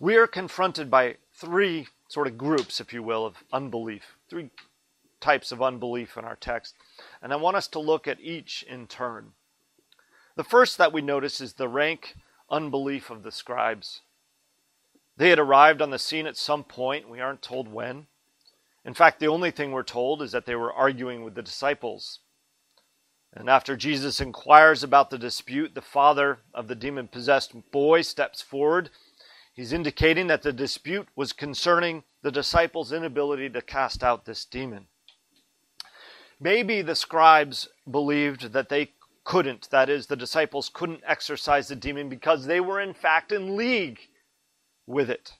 We 0.00 0.16
are 0.16 0.26
confronted 0.26 0.90
by 0.90 1.16
three 1.34 1.88
sort 2.08 2.26
of 2.26 2.38
groups, 2.38 2.80
if 2.80 2.92
you 2.92 3.02
will, 3.02 3.26
of 3.26 3.36
unbelief, 3.52 4.16
three 4.28 4.50
types 5.20 5.52
of 5.52 5.62
unbelief 5.62 6.16
in 6.16 6.24
our 6.24 6.36
text. 6.36 6.74
And 7.22 7.32
I 7.32 7.36
want 7.36 7.56
us 7.56 7.68
to 7.68 7.78
look 7.78 8.06
at 8.06 8.20
each 8.20 8.64
in 8.68 8.86
turn. 8.86 9.32
The 10.36 10.44
first 10.44 10.78
that 10.78 10.92
we 10.92 11.00
notice 11.00 11.40
is 11.40 11.54
the 11.54 11.68
rank 11.68 12.14
unbelief 12.50 13.10
of 13.10 13.22
the 13.22 13.32
scribes. 13.32 14.02
They 15.16 15.30
had 15.30 15.38
arrived 15.38 15.80
on 15.80 15.90
the 15.90 15.98
scene 15.98 16.26
at 16.26 16.36
some 16.36 16.62
point, 16.62 17.08
we 17.08 17.20
aren't 17.20 17.42
told 17.42 17.72
when. 17.72 18.06
In 18.84 18.94
fact, 18.94 19.18
the 19.18 19.28
only 19.28 19.50
thing 19.50 19.72
we're 19.72 19.82
told 19.82 20.22
is 20.22 20.32
that 20.32 20.46
they 20.46 20.54
were 20.54 20.72
arguing 20.72 21.24
with 21.24 21.34
the 21.34 21.42
disciples. 21.42 22.20
And 23.32 23.50
after 23.50 23.76
Jesus 23.76 24.20
inquires 24.20 24.82
about 24.82 25.10
the 25.10 25.18
dispute, 25.18 25.74
the 25.74 25.82
father 25.82 26.38
of 26.54 26.68
the 26.68 26.74
demon 26.74 27.08
possessed 27.08 27.54
boy 27.70 28.02
steps 28.02 28.40
forward. 28.40 28.90
He's 29.56 29.72
indicating 29.72 30.26
that 30.26 30.42
the 30.42 30.52
dispute 30.52 31.08
was 31.16 31.32
concerning 31.32 32.04
the 32.22 32.30
disciples' 32.30 32.92
inability 32.92 33.48
to 33.48 33.62
cast 33.62 34.04
out 34.04 34.26
this 34.26 34.44
demon. 34.44 34.86
Maybe 36.38 36.82
the 36.82 36.94
scribes 36.94 37.66
believed 37.90 38.52
that 38.52 38.68
they 38.68 38.90
couldn't, 39.24 39.70
that 39.70 39.88
is, 39.88 40.06
the 40.06 40.14
disciples 40.14 40.70
couldn't 40.72 41.00
exorcise 41.06 41.68
the 41.68 41.74
demon 41.74 42.10
because 42.10 42.44
they 42.44 42.60
were 42.60 42.80
in 42.80 42.92
fact 42.92 43.32
in 43.32 43.56
league 43.56 43.98
with 44.86 45.08
it. 45.08 45.32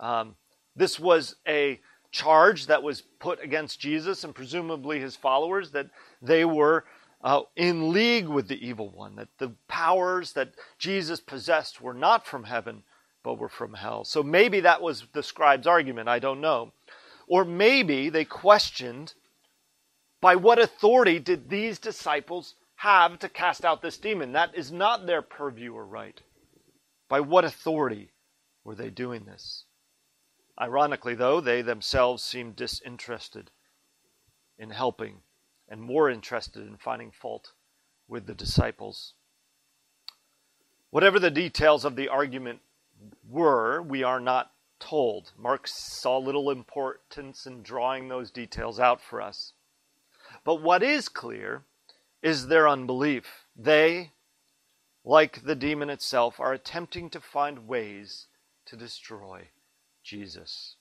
Um, 0.00 0.34
this 0.74 0.98
was 0.98 1.36
a 1.46 1.80
charge 2.10 2.66
that 2.66 2.82
was 2.82 3.02
put 3.20 3.40
against 3.42 3.78
Jesus 3.78 4.24
and 4.24 4.34
presumably 4.34 4.98
his 4.98 5.14
followers 5.14 5.70
that 5.70 5.88
they 6.20 6.44
were 6.44 6.84
uh, 7.22 7.42
in 7.54 7.92
league 7.92 8.26
with 8.26 8.48
the 8.48 8.66
evil 8.66 8.90
one, 8.90 9.14
that 9.16 9.28
the 9.38 9.52
powers 9.68 10.32
that 10.32 10.52
Jesus 10.78 11.20
possessed 11.20 11.80
were 11.80 11.94
not 11.94 12.26
from 12.26 12.44
heaven, 12.44 12.82
but 13.26 13.40
were 13.40 13.48
from 13.48 13.74
hell. 13.74 14.04
So 14.04 14.22
maybe 14.22 14.60
that 14.60 14.80
was 14.80 15.04
the 15.12 15.20
scribe's 15.20 15.66
argument, 15.66 16.08
I 16.08 16.20
don't 16.20 16.40
know. 16.40 16.70
Or 17.26 17.44
maybe 17.44 18.08
they 18.08 18.24
questioned 18.24 19.14
by 20.20 20.36
what 20.36 20.60
authority 20.60 21.18
did 21.18 21.50
these 21.50 21.80
disciples 21.80 22.54
have 22.76 23.18
to 23.18 23.28
cast 23.28 23.64
out 23.64 23.82
this 23.82 23.98
demon. 23.98 24.30
That 24.30 24.54
is 24.54 24.70
not 24.70 25.06
their 25.06 25.22
purview 25.22 25.74
or 25.74 25.84
right. 25.84 26.20
By 27.08 27.18
what 27.18 27.44
authority 27.44 28.12
were 28.62 28.76
they 28.76 28.90
doing 28.90 29.24
this? 29.24 29.64
Ironically, 30.60 31.16
though, 31.16 31.40
they 31.40 31.62
themselves 31.62 32.22
seemed 32.22 32.54
disinterested 32.54 33.50
in 34.56 34.70
helping 34.70 35.16
and 35.68 35.82
more 35.82 36.08
interested 36.08 36.64
in 36.64 36.76
finding 36.76 37.10
fault 37.10 37.54
with 38.06 38.26
the 38.26 38.34
disciples. 38.34 39.14
Whatever 40.90 41.18
the 41.18 41.32
details 41.32 41.84
of 41.84 41.96
the 41.96 42.08
argument 42.08 42.60
were, 43.28 43.82
we 43.82 44.02
are 44.02 44.20
not 44.20 44.52
told. 44.78 45.32
Mark 45.38 45.66
saw 45.66 46.18
little 46.18 46.50
importance 46.50 47.46
in 47.46 47.62
drawing 47.62 48.08
those 48.08 48.30
details 48.30 48.78
out 48.78 49.00
for 49.00 49.20
us. 49.20 49.52
But 50.44 50.62
what 50.62 50.82
is 50.82 51.08
clear 51.08 51.64
is 52.22 52.48
their 52.48 52.68
unbelief. 52.68 53.46
They, 53.56 54.12
like 55.04 55.44
the 55.44 55.54
demon 55.54 55.90
itself, 55.90 56.40
are 56.40 56.52
attempting 56.52 57.10
to 57.10 57.20
find 57.20 57.68
ways 57.68 58.26
to 58.66 58.76
destroy 58.76 59.48
Jesus. 60.02 60.76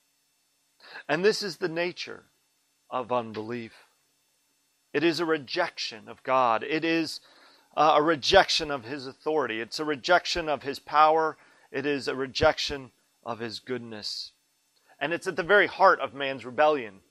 And 1.08 1.24
this 1.24 1.42
is 1.42 1.58
the 1.58 1.70
nature 1.70 2.26
of 2.90 3.12
unbelief. 3.12 3.74
It 4.94 5.04
is 5.04 5.20
a 5.20 5.26
rejection 5.26 6.08
of 6.08 6.24
God. 6.24 6.64
It 6.64 6.86
is 6.86 7.20
uh, 7.76 7.96
a 7.98 8.02
rejection 8.02 8.72
of 8.72 8.86
His 8.86 9.08
authority. 9.08 9.62
It's 9.62 9.80
a 9.80 9.86
rejection 9.86 10.48
of 10.48 10.64
His 10.64 10.80
power. 10.80 11.38
It 11.76 11.86
is 11.86 12.08
a 12.08 12.16
rejection 12.16 12.92
of 13.26 13.40
His 13.40 13.60
goodness. 13.60 14.32
And 14.98 15.12
it's 15.12 15.28
at 15.28 15.36
the 15.36 15.44
very 15.44 15.68
heart 15.68 16.00
of 16.00 16.14
man's 16.14 16.46
rebellion. 16.46 17.02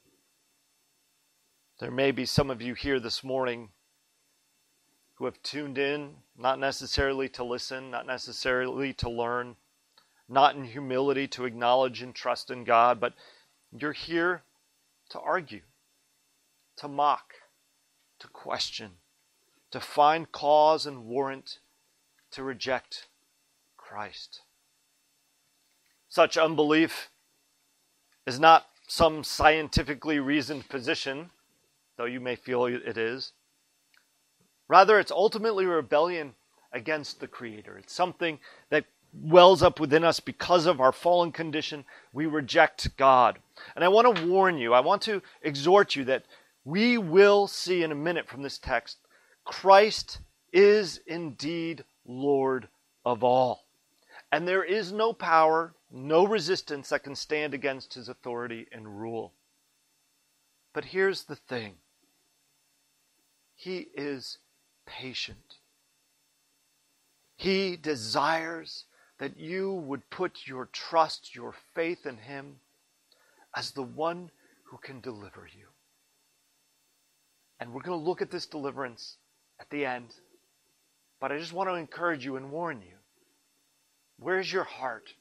There 1.81 1.91
may 1.91 2.13
be 2.13 2.25
some 2.25 2.49
of 2.49 2.63
you 2.63 2.73
here 2.73 2.99
this 2.99 3.23
morning 3.23 3.69
who 5.17 5.27
have 5.27 5.43
tuned 5.43 5.77
in, 5.77 6.15
not 6.35 6.59
necessarily 6.59 7.29
to 7.29 7.45
listen, 7.45 7.91
not 7.91 8.07
necessarily 8.07 8.95
to 8.95 9.11
learn, 9.11 9.57
not 10.31 10.57
in 10.57 10.65
humility 10.65 11.29
to 11.29 11.45
acknowledge 11.45 12.01
and 12.01 12.15
trust 12.15 12.51
in 12.51 12.65
God, 12.65 12.99
but 12.99 13.13
you're 13.71 13.93
here 13.93 14.45
to 15.11 15.21
argue, 15.21 15.61
to 16.77 16.89
mock, 16.89 17.35
to 18.19 18.29
question, 18.29 18.93
to 19.71 19.79
find 19.79 20.33
cause 20.33 20.87
and 20.87 21.05
warrant 21.05 21.59
to 22.31 22.43
reject 22.43 23.09
Christ. 23.77 24.41
Such 26.15 26.37
unbelief 26.37 27.11
is 28.25 28.39
not 28.39 28.69
some 28.87 29.25
scientifically 29.25 30.21
reasoned 30.21 30.69
position, 30.69 31.31
though 31.97 32.05
you 32.05 32.21
may 32.21 32.37
feel 32.37 32.67
it 32.67 32.97
is. 32.97 33.33
Rather, 34.69 35.01
it's 35.01 35.11
ultimately 35.11 35.67
rebellion 35.67 36.37
against 36.73 37.19
the 37.19 37.27
Creator. 37.27 37.79
It's 37.79 37.93
something 37.93 38.39
that 38.71 38.85
wells 39.13 39.61
up 39.61 39.81
within 39.81 40.05
us 40.05 40.21
because 40.21 40.67
of 40.67 40.81
our 40.81 40.93
fallen 40.93 41.33
condition. 41.33 41.85
We 42.13 42.27
reject 42.27 42.97
God. 42.97 43.41
And 43.75 43.83
I 43.83 43.89
want 43.89 44.17
to 44.17 44.27
warn 44.29 44.57
you, 44.57 44.73
I 44.73 44.79
want 44.79 45.03
to 45.03 45.21
exhort 45.43 45.97
you 45.97 46.05
that 46.05 46.27
we 46.65 46.97
will 46.97 47.49
see 47.49 47.83
in 47.83 47.91
a 47.91 47.97
minute 47.97 48.29
from 48.29 48.43
this 48.43 48.59
text 48.59 48.99
Christ 49.45 50.21
is 50.53 51.01
indeed 51.09 51.83
Lord 52.07 52.69
of 53.05 53.25
all. 53.25 53.65
And 54.35 54.49
there 54.49 54.65
is 54.65 54.91
no 54.91 55.13
power, 55.13 55.75
no 55.95 56.27
resistance 56.27 56.89
that 56.89 57.05
can 57.05 57.15
stand 57.15 57.55
against 57.55 57.95
his 57.95 58.09
authority 58.09 58.67
and 58.73 59.01
rule. 59.01 59.33
But 60.73 60.87
here's 60.87 61.23
the 61.23 61.37
thing 61.37 61.77
He 63.55 63.89
is 63.95 64.39
patient. 64.87 65.59
He 67.37 67.77
desires 67.77 68.85
that 69.19 69.39
you 69.39 69.73
would 69.73 70.11
put 70.11 70.47
your 70.47 70.67
trust, 70.67 71.35
your 71.35 71.55
faith 71.75 72.07
in 72.07 72.17
Him 72.17 72.57
as 73.57 73.71
the 73.71 73.83
one 73.83 74.31
who 74.65 74.79
can 74.79 75.01
deliver 75.01 75.49
you. 75.57 75.67
And 77.61 77.73
we're 77.73 77.83
going 77.83 77.99
to 77.99 78.05
look 78.05 78.21
at 78.21 78.33
this 78.33 78.47
deliverance 78.47 79.17
at 79.61 79.71
the 79.71 79.87
end. 79.87 80.09
But 81.21 81.31
I 81.31 81.39
just 81.39 81.53
want 81.53 81.71
to 81.71 81.75
encourage 81.75 82.25
you 82.25 82.37
and 82.37 82.51
warn 82.51 82.83
you. 82.83 82.97
Where's 84.19 84.53
your 84.53 84.65
heart? 84.65 85.15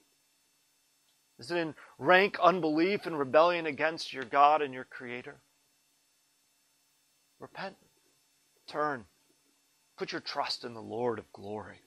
Is 1.43 1.51
it 1.51 1.57
in 1.57 1.75
rank 1.99 2.37
unbelief 2.41 3.05
and 3.05 3.19
rebellion 3.19 3.65
against 3.65 4.13
your 4.13 4.23
God 4.23 4.61
and 4.61 4.73
your 4.73 4.85
Creator? 4.85 5.35
Repent. 7.37 7.75
Turn. 8.65 9.03
Put 9.97 10.13
your 10.13 10.21
trust 10.21 10.63
in 10.63 10.73
the 10.73 10.81
Lord 10.81 11.19
of 11.19 11.33
glory. 11.33 11.81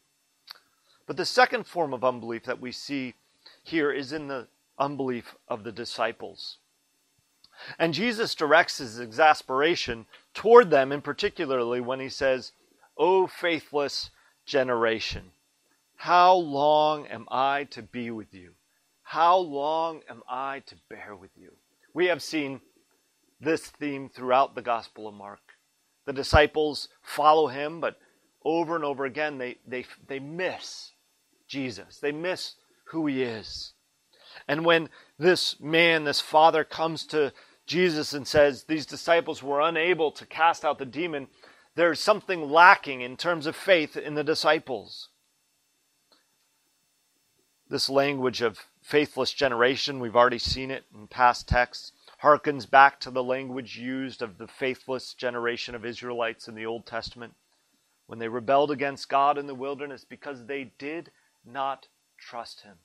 But 1.06 1.16
the 1.16 1.24
second 1.24 1.66
form 1.66 1.94
of 1.94 2.04
unbelief 2.04 2.44
that 2.44 2.60
we 2.60 2.70
see 2.70 3.14
here 3.62 3.90
is 3.90 4.12
in 4.12 4.28
the 4.28 4.46
unbelief 4.78 5.34
of 5.48 5.64
the 5.64 5.72
disciples. 5.72 6.58
And 7.78 7.94
Jesus 7.94 8.34
directs 8.34 8.76
his 8.76 9.00
exasperation 9.00 10.04
toward 10.34 10.68
them, 10.68 10.92
in 10.92 11.00
particularly 11.00 11.80
when 11.80 11.98
he 11.98 12.10
says, 12.10 12.52
O 12.98 13.26
faithless 13.26 14.10
generation. 14.44 15.30
How 15.94 16.34
long 16.34 17.06
am 17.06 17.26
I 17.30 17.64
to 17.70 17.80
be 17.80 18.10
with 18.10 18.34
you? 18.34 18.55
How 19.08 19.36
long 19.36 20.00
am 20.10 20.24
I 20.28 20.64
to 20.66 20.74
bear 20.90 21.14
with 21.14 21.30
you? 21.36 21.52
We 21.94 22.06
have 22.06 22.20
seen 22.20 22.60
this 23.40 23.64
theme 23.64 24.08
throughout 24.08 24.56
the 24.56 24.62
Gospel 24.62 25.06
of 25.06 25.14
Mark. 25.14 25.38
The 26.06 26.12
disciples 26.12 26.88
follow 27.02 27.46
him, 27.46 27.80
but 27.80 27.98
over 28.44 28.74
and 28.74 28.84
over 28.84 29.04
again 29.04 29.38
they, 29.38 29.58
they, 29.64 29.86
they 30.08 30.18
miss 30.18 30.90
Jesus. 31.46 31.98
They 32.00 32.10
miss 32.10 32.56
who 32.86 33.06
he 33.06 33.22
is. 33.22 33.74
And 34.48 34.64
when 34.64 34.88
this 35.20 35.60
man, 35.60 36.02
this 36.02 36.20
father, 36.20 36.64
comes 36.64 37.06
to 37.06 37.32
Jesus 37.64 38.12
and 38.12 38.26
says, 38.26 38.64
These 38.64 38.86
disciples 38.86 39.40
were 39.40 39.60
unable 39.60 40.10
to 40.10 40.26
cast 40.26 40.64
out 40.64 40.80
the 40.80 40.84
demon, 40.84 41.28
there's 41.76 42.00
something 42.00 42.50
lacking 42.50 43.02
in 43.02 43.16
terms 43.16 43.46
of 43.46 43.54
faith 43.54 43.96
in 43.96 44.14
the 44.14 44.24
disciples. 44.24 45.10
This 47.68 47.88
language 47.88 48.42
of 48.42 48.58
faithless 48.86 49.32
generation, 49.32 49.98
we've 49.98 50.14
already 50.14 50.38
seen 50.38 50.70
it 50.70 50.84
in 50.94 51.08
past 51.08 51.48
texts, 51.48 51.90
harkens 52.22 52.70
back 52.70 53.00
to 53.00 53.10
the 53.10 53.22
language 53.22 53.76
used 53.76 54.22
of 54.22 54.38
the 54.38 54.46
faithless 54.46 55.12
generation 55.12 55.74
of 55.74 55.84
Israelites 55.84 56.46
in 56.46 56.54
the 56.54 56.66
Old 56.66 56.86
Testament. 56.86 57.34
When 58.06 58.20
they 58.20 58.28
rebelled 58.28 58.70
against 58.70 59.08
God 59.08 59.38
in 59.38 59.48
the 59.48 59.56
wilderness 59.56 60.04
because 60.08 60.46
they 60.46 60.70
did 60.78 61.10
not 61.44 61.88
trust 62.16 62.60
Him. 62.60 62.76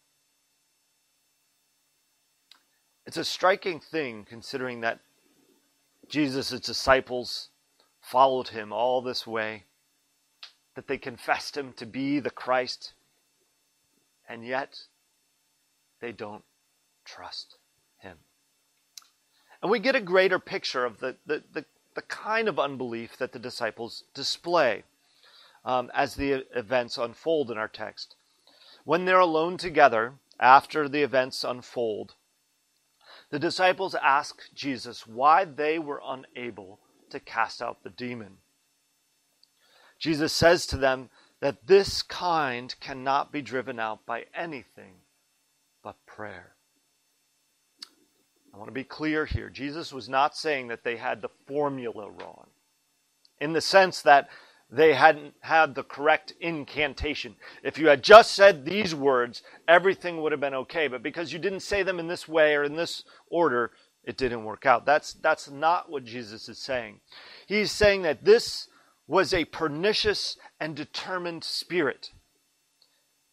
It's 3.05 3.17
a 3.17 3.23
striking 3.23 3.79
thing 3.79 4.25
considering 4.27 4.81
that 4.81 5.01
Jesus' 6.09 6.59
disciples 6.59 7.49
followed 7.99 8.47
him 8.47 8.73
all 8.73 9.01
this 9.01 9.27
way, 9.27 9.65
that 10.75 10.87
they 10.87 10.97
confessed 10.97 11.55
him 11.55 11.73
to 11.73 11.85
be 11.85 12.19
the 12.19 12.31
Christ, 12.31 12.93
and 14.27 14.43
yet 14.43 14.87
they 16.01 16.11
don't 16.11 16.43
trust 17.05 17.57
him. 17.99 18.17
And 19.61 19.71
we 19.71 19.79
get 19.79 19.95
a 19.95 20.01
greater 20.01 20.39
picture 20.39 20.85
of 20.85 20.99
the, 20.99 21.15
the, 21.25 21.43
the, 21.53 21.65
the 21.95 22.01
kind 22.01 22.47
of 22.47 22.59
unbelief 22.59 23.17
that 23.17 23.31
the 23.31 23.39
disciples 23.39 24.03
display 24.13 24.83
um, 25.63 25.91
as 25.93 26.15
the 26.15 26.45
events 26.55 26.97
unfold 26.97 27.51
in 27.51 27.57
our 27.57 27.67
text. 27.67 28.15
When 28.83 29.05
they're 29.05 29.19
alone 29.19 29.57
together, 29.57 30.15
after 30.39 30.89
the 30.89 31.03
events 31.03 31.43
unfold, 31.43 32.15
the 33.29 33.39
disciples 33.39 33.95
ask 33.95 34.53
Jesus 34.55 35.05
why 35.05 35.45
they 35.45 35.77
were 35.77 36.01
unable 36.03 36.79
to 37.11 37.19
cast 37.19 37.61
out 37.61 37.83
the 37.83 37.89
demon. 37.89 38.37
Jesus 39.99 40.33
says 40.33 40.65
to 40.67 40.77
them 40.77 41.11
that 41.39 41.67
this 41.67 42.01
kind 42.01 42.73
cannot 42.79 43.31
be 43.31 43.41
driven 43.41 43.79
out 43.79 44.05
by 44.05 44.25
anything 44.33 44.95
but 45.83 45.95
prayer. 46.05 46.55
I 48.53 48.57
want 48.57 48.67
to 48.67 48.73
be 48.73 48.83
clear 48.83 49.25
here. 49.25 49.49
Jesus 49.49 49.93
was 49.93 50.09
not 50.09 50.35
saying 50.35 50.67
that 50.67 50.83
they 50.83 50.97
had 50.97 51.21
the 51.21 51.29
formula 51.47 52.09
wrong, 52.09 52.47
in 53.39 53.53
the 53.53 53.61
sense 53.61 54.01
that 54.01 54.29
they 54.69 54.93
hadn't 54.93 55.33
had 55.41 55.75
the 55.75 55.83
correct 55.83 56.33
incantation. 56.39 57.35
If 57.63 57.77
you 57.77 57.87
had 57.87 58.03
just 58.03 58.31
said 58.33 58.65
these 58.65 58.95
words, 58.95 59.43
everything 59.67 60.21
would 60.21 60.31
have 60.31 60.41
been 60.41 60.53
okay. 60.53 60.87
But 60.87 61.03
because 61.03 61.33
you 61.33 61.39
didn't 61.39 61.59
say 61.59 61.83
them 61.83 61.99
in 61.99 62.07
this 62.07 62.27
way 62.27 62.55
or 62.55 62.63
in 62.63 62.75
this 62.75 63.03
order, 63.29 63.71
it 64.03 64.17
didn't 64.17 64.45
work 64.45 64.65
out. 64.65 64.85
That's, 64.85 65.13
that's 65.13 65.49
not 65.49 65.91
what 65.91 66.05
Jesus 66.05 66.47
is 66.47 66.57
saying. 66.57 67.01
He's 67.47 67.71
saying 67.71 68.03
that 68.03 68.23
this 68.23 68.67
was 69.07 69.33
a 69.33 69.45
pernicious 69.45 70.37
and 70.59 70.75
determined 70.75 71.43
spirit. 71.43 72.11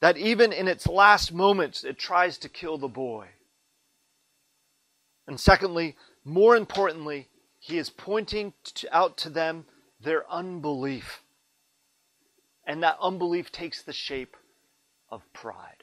That 0.01 0.17
even 0.17 0.53
in 0.53 0.69
its 0.69 0.87
last 0.87 1.33
moments, 1.33 1.85
it 1.85 1.99
tries 1.99 2.39
to 2.39 2.49
kill 2.49 2.79
the 2.79 2.89
boy. 2.89 3.29
And 5.27 5.39
secondly, 5.39 5.97
more 6.25 6.57
importantly, 6.57 7.29
he 7.59 7.79
is 7.79 7.91
pointing 7.91 8.53
out 8.93 9.17
to 9.19 9.31
them 9.31 9.67
their 10.01 10.31
unbelief. 10.31 11.23
And 12.67 12.83
that 12.83 12.99
unbelief 13.01 13.51
takes 13.51 13.83
the 13.83 13.93
shape 13.93 14.37
of 15.11 15.23
pride. 15.33 15.83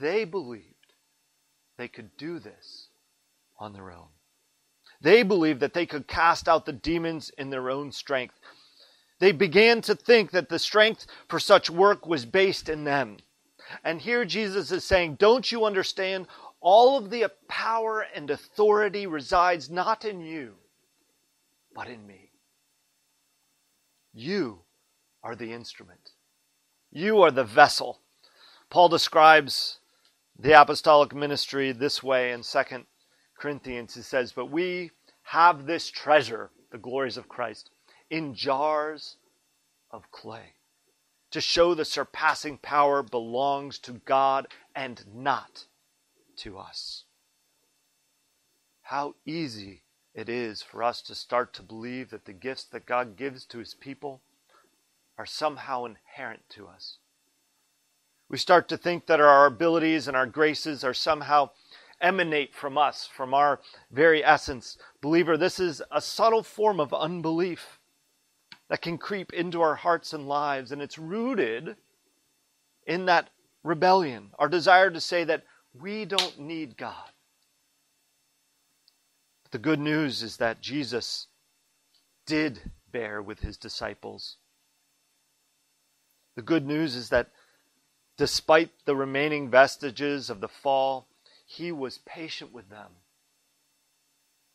They 0.00 0.24
believed 0.24 0.64
they 1.76 1.88
could 1.88 2.16
do 2.16 2.38
this 2.38 2.88
on 3.58 3.72
their 3.72 3.90
own. 3.90 4.08
They 5.00 5.22
believed 5.22 5.60
that 5.60 5.74
they 5.74 5.86
could 5.86 6.08
cast 6.08 6.48
out 6.48 6.66
the 6.66 6.72
demons 6.72 7.30
in 7.38 7.50
their 7.50 7.70
own 7.70 7.92
strength. 7.92 8.34
They 9.18 9.32
began 9.32 9.80
to 9.82 9.94
think 9.94 10.30
that 10.30 10.48
the 10.48 10.58
strength 10.58 11.06
for 11.28 11.40
such 11.40 11.70
work 11.70 12.06
was 12.06 12.24
based 12.24 12.68
in 12.68 12.84
them. 12.84 13.18
And 13.84 14.00
here 14.00 14.24
Jesus 14.24 14.70
is 14.70 14.84
saying, 14.84 15.16
Don't 15.16 15.50
you 15.50 15.64
understand? 15.64 16.26
All 16.60 16.96
of 16.96 17.10
the 17.10 17.30
power 17.46 18.04
and 18.14 18.30
authority 18.30 19.06
resides 19.06 19.70
not 19.70 20.04
in 20.04 20.20
you, 20.20 20.54
but 21.74 21.88
in 21.88 22.06
me. 22.06 22.30
You 24.12 24.60
are 25.22 25.36
the 25.36 25.52
instrument. 25.52 26.12
You 26.90 27.22
are 27.22 27.30
the 27.30 27.44
vessel. 27.44 28.00
Paul 28.70 28.88
describes 28.88 29.78
the 30.38 30.60
apostolic 30.60 31.14
ministry 31.14 31.72
this 31.72 32.02
way 32.02 32.32
in 32.32 32.42
2 32.42 32.58
Corinthians. 33.38 33.94
He 33.94 34.02
says, 34.02 34.32
But 34.32 34.46
we 34.46 34.90
have 35.22 35.66
this 35.66 35.90
treasure, 35.90 36.50
the 36.70 36.78
glories 36.78 37.16
of 37.16 37.28
Christ, 37.28 37.70
in 38.10 38.34
jars 38.34 39.16
of 39.90 40.10
clay, 40.10 40.54
to 41.30 41.40
show 41.40 41.74
the 41.74 41.84
surpassing 41.84 42.58
power 42.58 43.02
belongs 43.02 43.78
to 43.80 43.92
God 43.92 44.48
and 44.74 45.04
not 45.14 45.66
to 46.36 46.58
us. 46.58 47.04
How 48.82 49.14
easy 49.26 49.82
it 50.14 50.28
is 50.28 50.62
for 50.62 50.82
us 50.82 51.02
to 51.02 51.14
start 51.14 51.52
to 51.54 51.62
believe 51.62 52.10
that 52.10 52.24
the 52.24 52.32
gifts 52.32 52.64
that 52.64 52.86
God 52.86 53.16
gives 53.16 53.44
to 53.46 53.58
his 53.58 53.74
people 53.74 54.22
are 55.18 55.26
somehow 55.26 55.84
inherent 55.84 56.42
to 56.50 56.66
us. 56.66 56.98
We 58.28 58.38
start 58.38 58.68
to 58.68 58.76
think 58.76 59.06
that 59.06 59.20
our 59.20 59.46
abilities 59.46 60.08
and 60.08 60.16
our 60.16 60.26
graces 60.26 60.84
are 60.84 60.94
somehow 60.94 61.50
emanate 62.00 62.54
from 62.54 62.78
us, 62.78 63.08
from 63.12 63.34
our 63.34 63.60
very 63.90 64.24
essence. 64.24 64.78
Believer, 65.00 65.36
this 65.36 65.58
is 65.58 65.82
a 65.90 66.00
subtle 66.00 66.42
form 66.42 66.78
of 66.78 66.94
unbelief 66.94 67.77
that 68.68 68.82
can 68.82 68.98
creep 68.98 69.32
into 69.32 69.62
our 69.62 69.74
hearts 69.74 70.12
and 70.12 70.28
lives, 70.28 70.72
and 70.72 70.82
it's 70.82 70.98
rooted 70.98 71.76
in 72.86 73.06
that 73.06 73.30
rebellion, 73.64 74.30
our 74.38 74.48
desire 74.48 74.90
to 74.90 75.00
say 75.00 75.24
that 75.24 75.44
we 75.74 76.04
don't 76.04 76.38
need 76.38 76.76
God. 76.76 77.10
But 79.44 79.52
the 79.52 79.58
good 79.58 79.80
news 79.80 80.22
is 80.22 80.36
that 80.38 80.60
Jesus 80.60 81.26
did 82.26 82.70
bear 82.92 83.22
with 83.22 83.40
his 83.40 83.56
disciples 83.56 84.36
the 86.38 86.42
good 86.42 86.68
news 86.68 86.94
is 86.94 87.08
that 87.08 87.30
despite 88.16 88.70
the 88.84 88.94
remaining 88.94 89.50
vestiges 89.50 90.30
of 90.30 90.40
the 90.40 90.46
fall, 90.46 91.08
he 91.44 91.72
was 91.72 91.98
patient 92.06 92.52
with 92.52 92.70
them. 92.70 92.92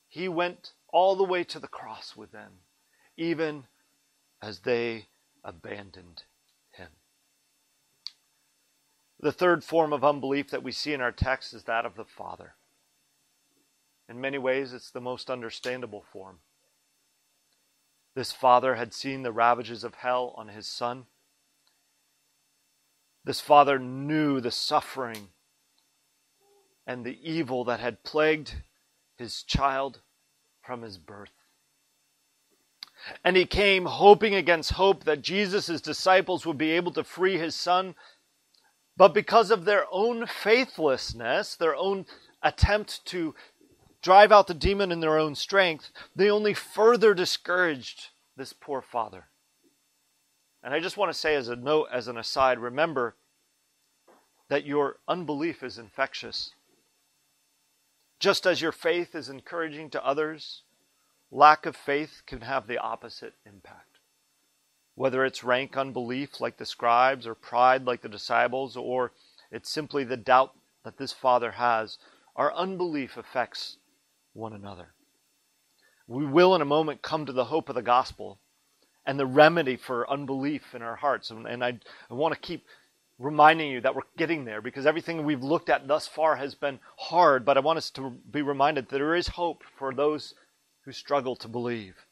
He 0.08 0.30
went 0.30 0.71
all 0.93 1.17
the 1.17 1.26
way 1.26 1.43
to 1.43 1.60
the 1.60 1.67
cross 1.67 2.15
with 2.15 2.32
them, 2.32 2.54
even 3.17 3.65
as 4.44 4.60
they 4.60 5.06
abandoned 5.44 6.24
him. 6.72 6.90
The 9.20 9.32
third 9.32 9.64
form 9.64 9.94
of 9.94 10.04
unbelief 10.04 10.50
that 10.50 10.64
we 10.64 10.74
see 10.74 10.92
in 10.92 11.00
our 11.00 11.14
text 11.14 11.54
is 11.54 11.64
that 11.64 11.86
of 11.86 11.96
the 11.96 12.04
Father. 12.04 12.56
In 14.10 14.20
many 14.20 14.38
ways, 14.38 14.74
it's 14.74 14.92
the 14.92 15.00
most 15.00 15.30
understandable 15.30 16.04
form. 16.12 16.40
This 18.16 18.34
father 18.34 18.76
had 18.76 18.94
seen 18.94 19.24
the 19.24 19.32
ravages 19.32 19.86
of 19.86 19.96
hell 19.96 20.34
on 20.36 20.50
his 20.50 20.68
son. 20.68 21.06
This 23.24 23.40
father 23.40 23.80
knew 23.80 24.42
the 24.42 24.52
suffering 24.52 25.30
and 26.86 27.06
the 27.06 27.18
evil 27.24 27.64
that 27.64 27.80
had 27.80 28.04
plagued 28.04 28.56
his 29.18 29.42
child 29.42 30.02
from 30.62 30.82
his 30.82 30.98
birth. 30.98 31.32
And 33.24 33.36
he 33.36 33.46
came 33.46 33.86
hoping 33.86 34.36
against 34.36 34.74
hope 34.74 35.04
that 35.04 35.22
Jesus' 35.22 35.82
disciples 35.82 36.46
would 36.46 36.58
be 36.58 36.72
able 36.72 36.92
to 36.94 37.04
free 37.04 37.38
his 37.38 37.56
son. 37.56 37.96
But 38.96 39.13
because 39.13 39.52
of 39.52 39.66
their 39.66 39.86
own 39.92 40.26
faithlessness, 40.26 41.56
their 41.56 41.76
own 41.76 42.06
attempt 42.42 43.06
to 43.08 43.34
drive 44.02 44.32
out 44.32 44.48
the 44.48 44.54
demon 44.54 44.92
in 44.92 45.00
their 45.00 45.18
own 45.18 45.36
strength, 45.36 45.92
they 46.16 46.30
only 46.30 46.54
further 46.54 47.13
discouraged 47.13 48.10
this 48.36 48.54
poor 48.54 48.82
father. 48.82 49.30
And 50.63 50.74
I 50.74 50.80
just 50.80 50.98
want 50.98 51.12
to 51.12 51.18
say 51.18 51.36
as 51.36 51.50
a 51.50 51.56
note, 51.56 51.88
as 51.92 52.08
an 52.08 52.18
aside, 52.18 52.60
remember 52.60 53.16
that 54.50 54.66
your 54.66 54.98
unbelief 55.08 55.63
is 55.63 55.78
infectious. 55.78 56.52
Just 58.20 58.46
as 58.46 58.62
your 58.62 58.72
faith 58.72 59.16
is 59.16 59.30
encouraging 59.30 59.89
to 59.92 60.06
others, 60.06 60.62
lack 61.34 61.65
of 61.65 61.76
faith 61.76 62.22
can 62.28 62.41
have 62.41 62.67
the 62.67 62.78
opposite 62.78 63.34
impact. 63.46 63.98
Whether 64.96 65.26
it's 65.26 65.43
rank 65.43 65.76
unbelief 65.76 66.39
like 66.39 66.58
the 66.58 66.65
scribes, 66.65 67.26
or 67.26 67.34
pride 67.34 67.86
like 67.86 68.02
the 68.02 68.10
disciples, 68.10 68.78
or 68.78 69.12
it's 69.52 69.69
simply 69.69 70.04
the 70.04 70.17
doubt 70.17 70.54
that 70.84 70.98
this 70.98 71.12
father 71.12 71.52
has, 71.52 71.98
our 72.36 72.54
unbelief 72.54 73.17
affects 73.17 73.78
one 74.34 74.54
another. 74.54 74.93
We 76.08 76.26
will 76.26 76.54
in 76.54 76.62
a 76.62 76.65
moment 76.65 77.02
come 77.02 77.26
to 77.26 77.34
the 77.34 77.46
hope 77.46 77.69
of 77.69 77.76
the 77.76 77.82
gospel 77.82 78.39
and 79.06 79.19
the 79.19 79.26
remedy 79.26 79.76
for 79.76 80.10
unbelief 80.10 80.76
in 80.76 80.84
our 80.84 80.98
hearts. 80.98 81.32
And, 81.32 81.48
and 81.48 81.63
I, 81.63 81.80
I 82.10 82.13
want 82.13 82.36
to 82.36 82.39
keep 82.39 82.65
reminding 83.17 83.72
you 83.72 83.82
that 83.82 83.96
we're 83.96 84.02
getting 84.17 84.46
there 84.46 84.62
because 84.62 84.86
everything 84.86 85.24
we've 85.24 85.43
looked 85.43 85.69
at 85.69 85.88
thus 85.88 86.08
far 86.08 86.36
has 86.36 86.54
been 86.54 86.80
hard, 86.98 87.46
but 87.46 87.58
I 87.58 87.62
want 87.62 87.78
us 87.78 87.89
to 87.91 88.12
be 88.30 88.41
reminded 88.41 88.89
that 88.89 88.98
there 88.98 89.15
is 89.15 89.30
hope 89.30 89.63
for 89.78 89.93
those 89.93 90.36
who 90.86 90.91
struggle 90.91 91.36
to 91.38 91.48
believe. 91.48 92.06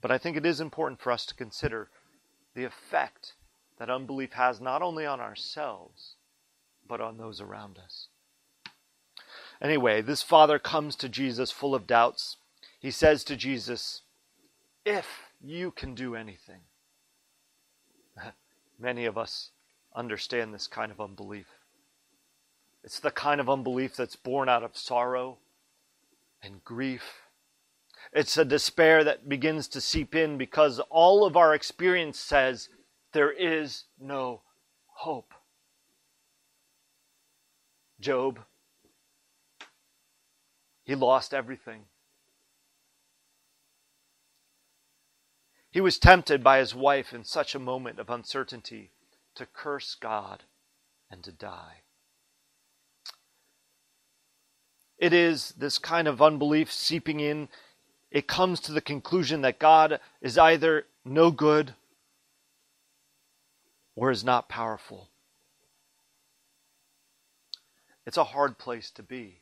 But 0.00 0.10
I 0.10 0.18
think 0.18 0.36
it 0.36 0.46
is 0.46 0.60
important 0.60 1.00
for 1.00 1.10
us 1.10 1.26
to 1.26 1.34
consider 1.34 1.88
the 2.54 2.64
effect 2.64 3.34
that 3.78 3.90
unbelief 3.90 4.32
has 4.34 4.60
not 4.60 4.82
only 4.82 5.06
on 5.06 5.20
ourselves, 5.20 6.16
but 6.86 7.00
on 7.00 7.16
those 7.16 7.40
around 7.40 7.78
us. 7.78 8.08
Anyway, 9.60 10.02
this 10.02 10.22
father 10.22 10.58
comes 10.58 10.94
to 10.96 11.08
Jesus 11.08 11.50
full 11.50 11.74
of 11.74 11.86
doubts. 11.86 12.36
He 12.78 12.90
says 12.90 13.24
to 13.24 13.36
Jesus, 13.36 14.02
If 14.84 15.06
you 15.40 15.70
can 15.70 15.94
do 15.94 16.14
anything. 16.14 16.60
Many 18.78 19.04
of 19.06 19.16
us 19.16 19.50
understand 19.94 20.52
this 20.52 20.66
kind 20.66 20.92
of 20.92 21.00
unbelief. 21.00 21.46
It's 22.82 23.00
the 23.00 23.10
kind 23.10 23.40
of 23.40 23.48
unbelief 23.48 23.96
that's 23.96 24.16
born 24.16 24.48
out 24.48 24.62
of 24.62 24.76
sorrow 24.76 25.38
and 26.42 26.62
grief. 26.64 27.23
It's 28.14 28.36
a 28.36 28.44
despair 28.44 29.02
that 29.02 29.28
begins 29.28 29.66
to 29.68 29.80
seep 29.80 30.14
in 30.14 30.38
because 30.38 30.78
all 30.88 31.26
of 31.26 31.36
our 31.36 31.52
experience 31.52 32.16
says 32.16 32.68
there 33.12 33.32
is 33.32 33.84
no 34.00 34.42
hope. 34.86 35.34
Job, 37.98 38.38
he 40.84 40.94
lost 40.94 41.34
everything. 41.34 41.86
He 45.72 45.80
was 45.80 45.98
tempted 45.98 46.44
by 46.44 46.58
his 46.58 46.72
wife 46.72 47.12
in 47.12 47.24
such 47.24 47.56
a 47.56 47.58
moment 47.58 47.98
of 47.98 48.10
uncertainty 48.10 48.92
to 49.34 49.44
curse 49.44 49.96
God 49.96 50.44
and 51.10 51.24
to 51.24 51.32
die. 51.32 51.80
It 54.98 55.12
is 55.12 55.50
this 55.58 55.78
kind 55.78 56.06
of 56.06 56.22
unbelief 56.22 56.72
seeping 56.72 57.18
in. 57.18 57.48
It 58.14 58.28
comes 58.28 58.60
to 58.60 58.72
the 58.72 58.80
conclusion 58.80 59.40
that 59.40 59.58
God 59.58 59.98
is 60.22 60.38
either 60.38 60.86
no 61.04 61.32
good 61.32 61.74
or 63.96 64.12
is 64.12 64.22
not 64.22 64.48
powerful. 64.48 65.10
It's 68.06 68.16
a 68.16 68.22
hard 68.22 68.56
place 68.56 68.92
to 68.92 69.02
be. 69.02 69.40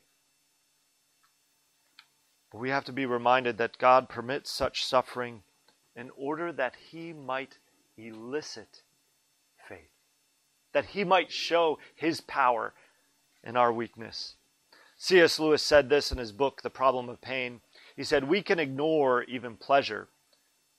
But 2.51 2.61
we 2.61 2.71
have 2.71 2.83
to 2.85 2.91
be 2.91 3.05
reminded 3.05 3.59
that 3.59 3.77
God 3.77 4.09
permits 4.09 4.49
such 4.49 4.83
suffering 4.83 5.43
in 5.95 6.09
order 6.17 6.51
that 6.51 6.73
He 6.89 7.13
might 7.13 7.59
elicit 7.95 8.81
faith, 9.69 9.91
that 10.71 10.85
He 10.85 11.03
might 11.03 11.31
show 11.31 11.77
His 11.93 12.21
power 12.21 12.73
in 13.43 13.55
our 13.55 13.71
weakness. 13.71 14.33
C.S. 14.97 15.37
Lewis 15.37 15.61
said 15.61 15.89
this 15.89 16.11
in 16.11 16.17
his 16.17 16.31
book, 16.31 16.61
The 16.61 16.69
Problem 16.69 17.09
of 17.09 17.19
Pain. 17.19 17.61
He 17.95 18.03
said, 18.03 18.27
We 18.27 18.41
can 18.41 18.59
ignore 18.59 19.23
even 19.23 19.55
pleasure, 19.55 20.07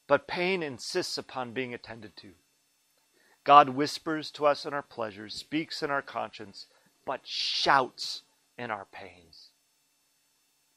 but 0.06 0.26
pain 0.26 0.62
insists 0.62 1.16
upon 1.16 1.52
being 1.52 1.74
attended 1.74 2.16
to. 2.18 2.30
God 3.44 3.70
whispers 3.70 4.30
to 4.32 4.46
us 4.46 4.64
in 4.64 4.72
our 4.72 4.82
pleasures, 4.82 5.34
speaks 5.34 5.82
in 5.82 5.90
our 5.90 6.02
conscience, 6.02 6.66
but 7.04 7.20
shouts 7.24 8.22
in 8.56 8.70
our 8.70 8.86
pains. 8.86 9.50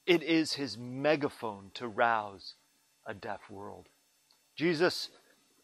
It 0.06 0.22
is 0.24 0.54
his 0.54 0.78
megaphone 0.78 1.72
to 1.76 1.88
rouse 1.88 2.54
a 3.06 3.14
deaf 3.14 3.50
world. 3.50 3.88
Jesus, 4.56 5.10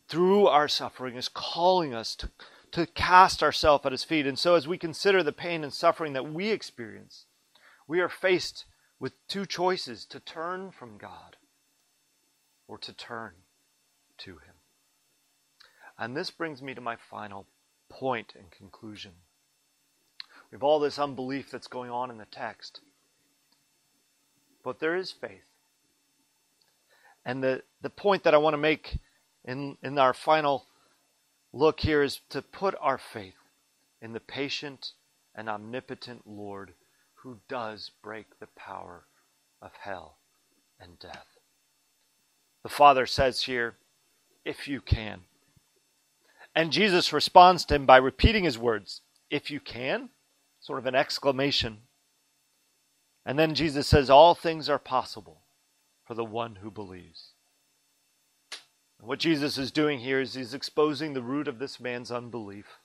through 0.08 0.48
our 0.48 0.68
suffering, 0.68 1.16
is 1.16 1.28
calling 1.28 1.94
us 1.94 2.16
to, 2.16 2.30
to 2.72 2.86
cast 2.86 3.44
ourselves 3.44 3.86
at 3.86 3.92
his 3.92 4.04
feet. 4.04 4.26
And 4.26 4.40
so, 4.40 4.56
as 4.56 4.68
we 4.68 4.78
consider 4.78 5.24
the 5.24 5.32
pain 5.32 5.64
and 5.64 5.74
suffering 5.74 6.14
that 6.14 6.32
we 6.32 6.50
experience, 6.50 7.26
we 7.88 8.00
are 8.00 8.10
faced 8.10 8.66
with 9.00 9.14
two 9.28 9.46
choices 9.46 10.06
to 10.06 10.20
turn 10.20 10.72
from 10.72 10.98
God 10.98 11.38
or 12.68 12.78
to 12.78 12.94
turn 12.94 13.34
to 14.20 14.32
him. 14.32 14.56
And 15.98 16.16
this 16.16 16.32
brings 16.32 16.62
me 16.62 16.74
to 16.74 16.82
my 16.82 16.96
final 16.96 17.46
point 17.90 18.34
and 18.38 18.50
conclusion. 18.50 19.12
We 20.50 20.56
have 20.56 20.64
all 20.64 20.80
this 20.80 21.00
unbelief 21.00 21.52
that's 21.52 21.68
going 21.68 21.92
on 21.92 22.10
in 22.10 22.18
the 22.18 22.26
text. 22.26 22.82
But 24.64 24.80
there 24.80 24.96
is 24.96 25.12
faith. 25.12 25.50
And 27.26 27.44
the, 27.44 27.64
the 27.82 27.90
point 27.90 28.24
that 28.24 28.34
I 28.34 28.38
want 28.38 28.54
to 28.54 28.60
make 28.60 29.00
in, 29.46 29.78
in 29.82 29.98
our 29.98 30.14
final 30.14 30.66
look 31.52 31.82
here 31.82 32.02
is 32.04 32.22
to 32.30 32.42
put 32.42 32.76
our 32.82 32.98
faith 32.98 33.36
in 34.02 34.14
the 34.14 34.20
patient 34.20 34.94
and 35.36 35.50
omnipotent 35.50 36.24
Lord 36.26 36.74
who 37.24 37.38
does 37.48 37.92
break 38.02 38.40
the 38.40 38.48
power 38.48 39.06
of 39.62 39.72
hell 39.80 40.18
and 40.80 41.00
death. 41.00 41.28
The 42.64 42.70
Father 42.70 43.06
says 43.06 43.44
here, 43.44 43.76
if 44.46 44.68
you 44.68 44.82
can. 44.82 45.22
And 46.56 46.72
Jesus 46.72 47.14
responds 47.14 47.66
to 47.66 47.76
him 47.76 47.86
by 47.86 47.98
repeating 47.98 48.44
his 48.44 48.60
words, 48.60 49.02
if 49.30 49.50
you 49.50 49.60
can, 49.60 50.10
sort 50.60 50.80
of 50.80 50.86
an 50.86 50.96
exclamation. 50.96 51.80
And 53.26 53.40
then 53.40 53.56
Jesus 53.56 53.88
says, 53.88 54.10
All 54.10 54.36
things 54.36 54.70
are 54.70 54.80
possible 54.80 55.42
for 56.06 56.14
the 56.14 56.26
one 56.26 56.58
who 56.58 56.70
believes. 56.70 57.32
And 59.00 59.08
what 59.08 59.20
Jesus 59.20 59.58
is 59.58 59.72
doing 59.72 60.00
here 60.00 60.20
is 60.20 60.34
he's 60.34 60.54
exposing 60.54 61.14
the 61.14 61.22
root 61.22 61.48
of 61.48 61.60
this 61.60 61.80
man's 61.80 62.12
unbelief. 62.12 62.80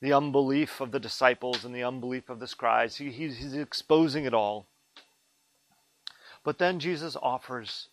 The 0.00 0.12
unbelief 0.12 0.80
of 0.80 0.92
the 0.92 1.00
disciples 1.00 1.64
and 1.64 1.74
the 1.74 1.84
unbelief 1.84 2.28
of 2.28 2.38
the 2.38 2.46
scribes. 2.46 2.96
He, 2.96 3.10
he's, 3.10 3.38
he's 3.38 3.54
exposing 3.54 4.24
it 4.24 4.34
all. 4.34 4.66
But 6.44 6.58
then 6.58 6.78
Jesus 6.78 7.16
offers 7.20 7.88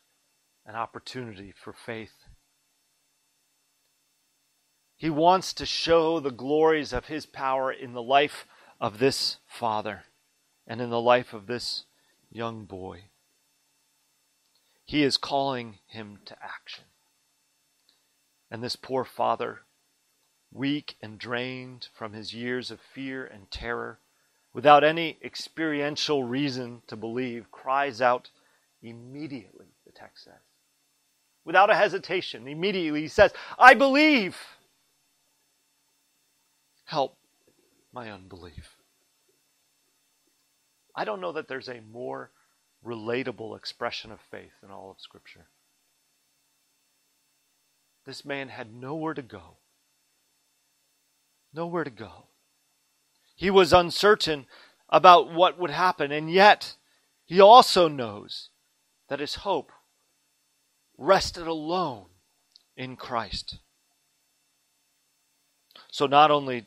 an 0.66 0.76
opportunity 0.76 1.54
for 1.56 1.74
faith. 1.74 2.14
He 4.96 5.10
wants 5.10 5.54
to 5.54 5.66
show 5.66 6.20
the 6.20 6.32
glories 6.32 6.94
of 6.94 7.08
his 7.08 7.26
power 7.26 7.72
in 7.72 7.94
the 7.94 8.02
life 8.02 8.46
of 8.80 9.00
this 9.00 9.38
father 9.48 10.04
and 10.68 10.80
in 10.80 10.90
the 10.90 11.02
life 11.02 11.34
of 11.34 11.48
this 11.48 11.86
young 12.32 12.66
boy. 12.66 13.06
He 14.86 15.04
is 15.04 15.18
calling 15.18 15.80
him 15.88 16.20
to 16.26 16.38
action. 16.42 16.86
And 18.52 18.64
this 18.64 18.76
poor 18.76 19.04
father, 19.04 19.62
weak 20.54 20.96
and 21.02 21.18
drained 21.18 21.88
from 21.94 22.14
his 22.14 22.34
years 22.34 22.72
of 22.72 22.80
fear 22.80 23.26
and 23.26 23.50
terror, 23.50 24.00
without 24.54 24.84
any 24.84 25.18
experiential 25.24 26.24
reason 26.24 26.82
to 26.88 26.96
believe, 26.96 27.52
cries 27.52 28.02
out 28.02 28.30
immediately, 28.82 29.66
the 29.86 29.92
text 29.92 30.26
says. 30.26 30.34
Without 31.44 31.70
a 31.70 31.76
hesitation, 31.76 32.48
immediately 32.48 33.02
he 33.02 33.08
says, 33.08 33.34
I 33.58 33.74
believe. 33.74 34.38
Help 36.86 37.18
my 37.92 38.12
unbelief. 38.12 38.78
I 40.96 41.06
don't 41.06 41.22
know 41.22 41.32
that 41.32 41.48
there's 41.48 41.70
a 41.70 41.82
more 41.92 42.30
relatable 42.86 43.58
expression 43.58 44.12
of 44.12 44.20
faith 44.30 44.54
in 44.64 44.70
all 44.70 44.92
of 44.92 45.02
Scripture. 45.02 45.48
This 48.06 48.24
man 48.24 48.50
had 48.50 48.74
nowhere 48.74 49.14
to 49.14 49.22
go. 49.22 49.58
Nowhere 51.54 51.84
to 51.84 51.90
go. 51.90 52.26
He 53.36 53.50
was 53.50 53.74
uncertain 53.74 54.48
about 54.90 55.32
what 55.32 55.60
would 55.60 55.72
happen, 55.72 56.12
and 56.12 56.32
yet 56.32 56.76
he 57.26 57.40
also 57.40 57.88
knows 57.88 58.50
that 59.10 59.20
his 59.20 59.36
hope 59.36 59.72
rested 60.98 61.48
alone 61.48 62.06
in 62.76 62.96
Christ. 62.96 63.60
So 65.92 66.08
not 66.08 66.32
only 66.32 66.66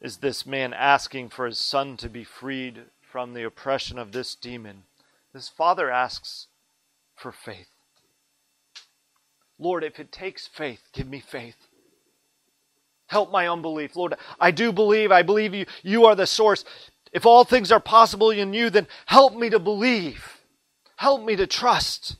is 0.00 0.18
this 0.18 0.44
man 0.44 0.72
asking 0.74 1.30
for 1.30 1.46
his 1.46 1.58
son 1.58 1.96
to 1.98 2.08
be 2.08 2.24
freed 2.24 2.82
from 3.00 3.32
the 3.32 3.44
oppression 3.44 3.98
of 3.98 4.12
this 4.12 4.34
demon, 4.34 4.84
this 5.32 5.48
father 5.48 5.90
asks 5.90 6.48
for 7.14 7.32
faith. 7.32 7.68
Lord, 9.58 9.82
if 9.84 9.98
it 9.98 10.12
takes 10.12 10.46
faith, 10.46 10.88
give 10.92 11.08
me 11.08 11.20
faith. 11.20 11.56
Help 13.06 13.30
my 13.30 13.48
unbelief. 13.48 13.96
Lord, 13.96 14.14
I 14.40 14.50
do 14.50 14.72
believe. 14.72 15.12
I 15.12 15.22
believe 15.22 15.54
you. 15.54 15.66
You 15.82 16.06
are 16.06 16.14
the 16.14 16.26
source. 16.26 16.64
If 17.12 17.24
all 17.24 17.44
things 17.44 17.70
are 17.70 17.80
possible 17.80 18.30
in 18.30 18.52
you, 18.52 18.70
then 18.70 18.88
help 19.06 19.34
me 19.34 19.50
to 19.50 19.58
believe. 19.58 20.40
Help 20.96 21.24
me 21.24 21.36
to 21.36 21.46
trust. 21.46 22.16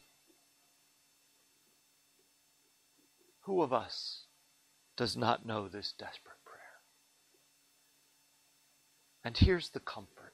Who 3.42 3.62
of 3.62 3.72
us 3.72 4.25
does 4.96 5.16
not 5.16 5.46
know 5.46 5.68
this 5.68 5.92
desperate 5.92 6.44
prayer? 6.44 6.81
And 9.25 9.37
here's 9.37 9.70
the 9.70 9.81
comfort 9.81 10.33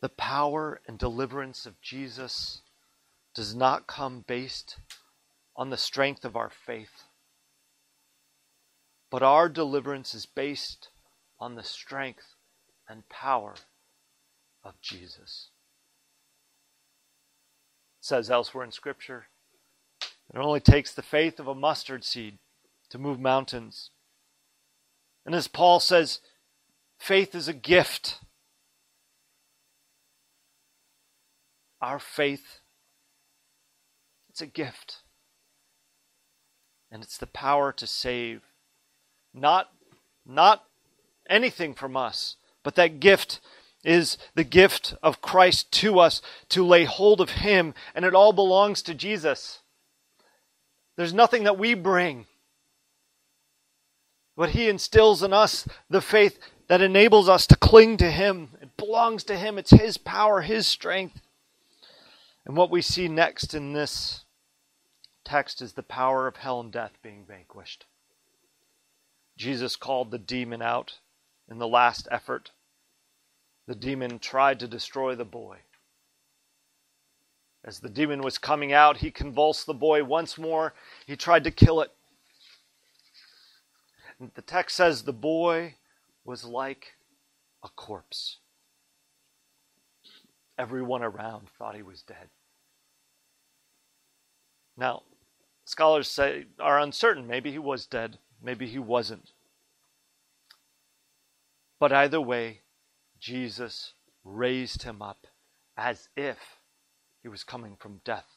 the 0.00 0.08
power 0.08 0.80
and 0.86 0.98
deliverance 0.98 1.66
of 1.66 1.80
Jesus 1.80 2.62
does 3.34 3.54
not 3.54 3.86
come 3.86 4.24
based 4.26 4.78
on 5.56 5.70
the 5.70 5.76
strength 5.76 6.24
of 6.24 6.36
our 6.36 6.50
faith, 6.50 7.04
but 9.10 9.22
our 9.22 9.48
deliverance 9.48 10.14
is 10.14 10.26
based 10.26 10.88
on 11.40 11.54
the 11.54 11.62
strength 11.62 12.34
and 12.88 13.08
power 13.08 13.54
of 14.64 14.80
Jesus. 14.80 15.50
It 18.00 18.04
says 18.04 18.30
elsewhere 18.30 18.64
in 18.64 18.72
Scripture, 18.72 19.26
it 20.34 20.38
only 20.38 20.60
takes 20.60 20.92
the 20.92 21.02
faith 21.02 21.40
of 21.40 21.48
a 21.48 21.54
mustard 21.54 22.04
seed 22.04 22.38
to 22.90 22.98
move 22.98 23.18
mountains. 23.18 23.90
And 25.24 25.34
as 25.34 25.48
Paul 25.48 25.80
says, 25.80 26.20
faith 26.98 27.34
is 27.34 27.48
a 27.48 27.54
gift. 27.54 28.18
Our 31.80 31.98
faith, 31.98 32.60
it's 34.28 34.40
a 34.40 34.46
gift. 34.46 34.98
And 36.90 37.02
it's 37.02 37.18
the 37.18 37.26
power 37.26 37.72
to 37.72 37.86
save. 37.86 38.42
Not, 39.34 39.70
not 40.26 40.64
anything 41.28 41.74
from 41.74 41.96
us, 41.96 42.36
but 42.62 42.74
that 42.76 43.00
gift 43.00 43.40
is 43.84 44.18
the 44.34 44.44
gift 44.44 44.94
of 45.02 45.22
Christ 45.22 45.70
to 45.72 45.98
us 45.98 46.20
to 46.50 46.64
lay 46.64 46.84
hold 46.84 47.20
of 47.20 47.30
Him, 47.30 47.74
and 47.94 48.04
it 48.04 48.14
all 48.14 48.32
belongs 48.32 48.82
to 48.82 48.94
Jesus. 48.94 49.60
There's 50.96 51.14
nothing 51.14 51.44
that 51.44 51.58
we 51.58 51.74
bring. 51.74 52.26
But 54.36 54.50
He 54.50 54.68
instills 54.68 55.22
in 55.22 55.32
us 55.32 55.66
the 55.88 56.00
faith 56.00 56.38
that 56.68 56.82
enables 56.82 57.28
us 57.28 57.46
to 57.46 57.56
cling 57.56 57.96
to 57.98 58.10
Him. 58.10 58.50
It 58.60 58.76
belongs 58.76 59.24
to 59.24 59.36
Him, 59.36 59.58
it's 59.58 59.70
His 59.70 59.96
power, 59.96 60.42
His 60.42 60.66
strength. 60.66 61.20
And 62.44 62.56
what 62.56 62.70
we 62.70 62.82
see 62.82 63.08
next 63.08 63.54
in 63.54 63.72
this 63.74 64.24
text 65.24 65.60
is 65.60 65.74
the 65.74 65.82
power 65.82 66.26
of 66.26 66.36
hell 66.36 66.60
and 66.60 66.72
death 66.72 66.92
being 67.02 67.24
vanquished. 67.26 67.84
Jesus 69.38 69.76
called 69.76 70.10
the 70.10 70.18
demon 70.18 70.60
out 70.60 70.98
in 71.48 71.58
the 71.58 71.68
last 71.68 72.08
effort. 72.10 72.50
The 73.68 73.76
demon 73.76 74.18
tried 74.18 74.58
to 74.60 74.66
destroy 74.66 75.14
the 75.14 75.24
boy. 75.24 75.58
As 77.64 77.78
the 77.78 77.88
demon 77.88 78.22
was 78.22 78.36
coming 78.36 78.72
out, 78.72 78.96
he 78.98 79.10
convulsed 79.12 79.66
the 79.66 79.74
boy 79.74 80.02
once 80.02 80.38
more. 80.38 80.74
He 81.06 81.16
tried 81.16 81.44
to 81.44 81.50
kill 81.52 81.80
it. 81.80 81.92
And 84.18 84.32
the 84.34 84.42
text 84.42 84.76
says 84.76 85.02
the 85.02 85.12
boy 85.12 85.76
was 86.24 86.44
like 86.44 86.94
a 87.62 87.68
corpse. 87.68 88.38
Everyone 90.58 91.02
around 91.02 91.48
thought 91.56 91.76
he 91.76 91.82
was 91.82 92.02
dead. 92.02 92.30
Now, 94.76 95.02
scholars 95.64 96.08
say 96.08 96.46
are 96.58 96.80
uncertain. 96.80 97.28
Maybe 97.28 97.52
he 97.52 97.58
was 97.58 97.86
dead, 97.86 98.18
maybe 98.42 98.66
he 98.66 98.78
wasn't. 98.78 99.30
But 101.80 101.92
either 101.92 102.20
way, 102.20 102.60
Jesus 103.20 103.92
raised 104.24 104.82
him 104.82 105.00
up 105.02 105.26
as 105.76 106.08
if 106.16 106.38
he 107.22 107.28
was 107.28 107.44
coming 107.44 107.76
from 107.78 108.00
death 108.04 108.36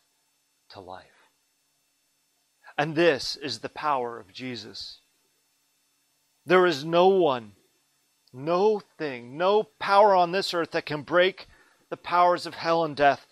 to 0.70 0.80
life. 0.80 1.06
And 2.78 2.96
this 2.96 3.36
is 3.36 3.60
the 3.60 3.70
power 3.70 4.20
of 4.20 4.34
Jesus. 4.34 5.00
There 6.46 6.66
is 6.66 6.86
no 6.86 7.08
one, 7.08 7.54
no 8.34 8.80
thing, 8.80 9.38
no 9.38 9.64
power 9.80 10.16
on 10.16 10.32
this 10.32 10.54
earth 10.54 10.72
that 10.72 10.86
can 10.86 11.02
break 11.02 11.48
the 11.90 11.98
powers 11.98 12.46
of 12.46 12.56
hell 12.56 12.84
and 12.84 12.96
death 12.96 13.28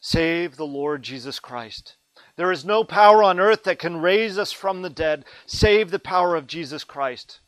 save 0.00 0.56
the 0.56 0.66
Lord 0.66 1.02
Jesus 1.02 1.40
Christ. 1.40 1.96
There 2.36 2.50
is 2.50 2.64
no 2.64 2.82
power 2.82 3.22
on 3.22 3.38
earth 3.38 3.62
that 3.64 3.78
can 3.78 4.00
raise 4.00 4.38
us 4.38 4.50
from 4.50 4.82
the 4.82 4.90
dead 4.90 5.24
save 5.46 5.90
the 5.90 5.98
power 5.98 6.34
of 6.34 6.46
Jesus 6.46 6.82
Christ. 6.82 7.40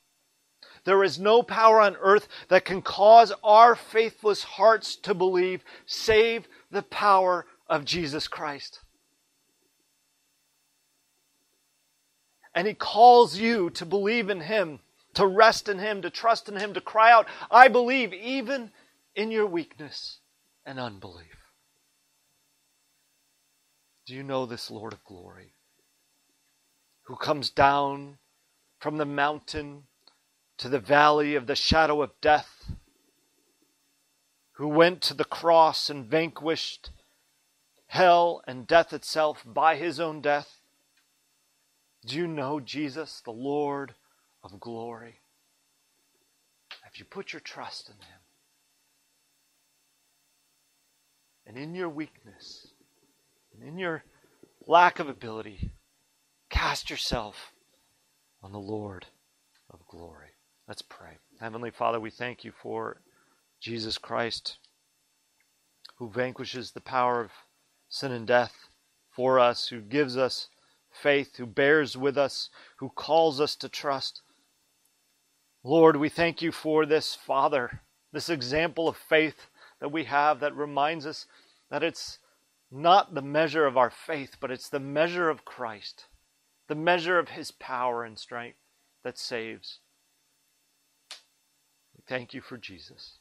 There 0.85 1.03
is 1.03 1.18
no 1.18 1.42
power 1.42 1.81
on 1.81 1.96
earth 1.96 2.29
that 2.49 2.64
can 2.64 2.81
cause 2.81 3.33
our 3.42 3.75
faithless 3.75 4.44
hearts 4.44 4.94
to 4.96 5.14
believe 5.14 5.64
save 5.85 6.46
the 6.70 6.83
power 6.83 7.46
of 7.68 7.85
Jesus 7.85 8.29
Christ. 8.29 8.81
And 12.55 12.68
He 12.68 12.75
calls 12.75 13.37
you 13.37 13.68
to 13.70 13.85
believe 13.85 14.31
in 14.31 14.40
Him, 14.40 14.79
to 15.14 15.27
rest 15.27 15.68
in 15.68 15.81
Him, 15.81 16.03
to 16.03 16.11
trust 16.11 16.49
in 16.49 16.57
Him, 16.57 16.72
to 16.75 16.81
cry 16.81 17.11
out, 17.11 17.27
I 17.51 17.66
believe, 17.66 18.12
even 18.12 18.70
in 19.16 19.33
your 19.33 19.46
weakness 19.46 20.20
and 20.64 20.79
unbelief. 20.79 21.36
Do 24.07 24.14
you 24.14 24.23
know 24.23 24.47
this 24.47 24.71
Lord 24.71 24.92
of 24.92 25.05
glory 25.05 25.53
who 27.03 27.16
comes 27.16 27.51
down 27.51 28.19
from 28.79 28.99
the 28.99 29.05
mountain? 29.05 29.85
to 30.59 30.69
the 30.69 30.79
valley 30.79 31.35
of 31.35 31.47
the 31.47 31.57
shadow 31.57 32.03
of 32.03 32.19
death, 32.21 32.73
who 34.53 34.69
went 34.69 35.03
to 35.03 35.14
the 35.14 35.25
cross 35.25 35.90
and 35.90 36.07
vanquished 36.07 36.90
hell 37.88 38.42
and 38.47 38.66
death 38.66 38.92
itself 38.92 39.42
by 39.45 39.77
his 39.77 40.01
own 40.01 40.21
death? 40.21 40.61
Do 42.07 42.16
you 42.16 42.27
know 42.27 42.61
Jesus, 42.61 43.21
the 43.25 43.33
Lord 43.33 43.95
of 44.42 44.61
glory? 44.61 45.21
Have 46.83 46.97
you 46.97 47.05
put 47.05 47.33
your 47.33 47.40
trust 47.40 47.88
in 47.88 47.97
him? 47.97 48.21
And 51.47 51.59
in 51.59 51.75
your 51.75 51.88
weakness, 51.88 52.69
and 53.59 53.69
in 53.69 53.79
your 53.79 54.05
lack 54.66 54.99
of 54.99 55.09
ability, 55.09 55.71
cast 56.51 56.90
yourself 56.90 57.53
on 58.42 58.53
the 58.53 58.59
Lord 58.59 59.07
of 59.71 59.87
glory. 59.87 60.29
Let's 60.69 60.83
pray. 60.83 61.19
Heavenly 61.40 61.71
Father, 61.71 62.01
we 62.01 62.11
thank 62.11 62.45
you 62.45 62.53
for 62.53 63.01
Jesus 63.61 63.99
Christ, 63.99 64.59
who 65.97 66.11
vanquishes 66.11 66.73
the 66.73 66.81
power 66.81 67.21
of 67.21 67.31
sin 67.88 68.12
and 68.12 68.27
death 68.27 68.69
for 69.11 69.38
us, 69.38 69.69
who 69.69 69.81
gives 69.81 70.16
us 70.16 70.49
faith, 70.90 71.37
who 71.37 71.47
bears 71.47 71.97
with 71.97 72.19
us, 72.19 72.51
who 72.77 72.90
calls 72.90 73.40
us 73.40 73.55
to 73.57 73.69
trust. 73.69 74.23
Lord, 75.62 75.97
we 75.97 76.09
thank 76.09 76.42
you 76.42 76.53
for 76.53 76.85
this 76.85 77.14
Father, 77.14 77.81
this 78.12 78.29
example 78.29 78.88
of 78.88 78.97
faith 78.97 79.49
that 79.81 79.92
we 79.92 80.05
have 80.05 80.40
that 80.40 80.55
reminds 80.55 81.07
us 81.07 81.27
that 81.71 81.83
it's 81.83 82.19
not 82.70 83.14
the 83.14 83.22
measure 83.22 83.66
of 83.66 83.76
our 83.76 83.90
faith, 83.90 84.37
but 84.40 84.50
it's 84.50 84.68
the 84.68 84.81
measure 84.81 85.29
of 85.29 85.44
Christ, 85.44 86.07
the 86.68 86.74
measure 86.74 87.18
of 87.18 87.31
his 87.31 87.50
power 87.50 88.05
and 88.05 88.18
strength 88.18 88.59
that 89.05 89.18
saves. 89.18 89.81
We 91.94 92.02
thank 92.07 92.35
you 92.35 92.40
for 92.40 92.57
Jesus, 92.57 93.18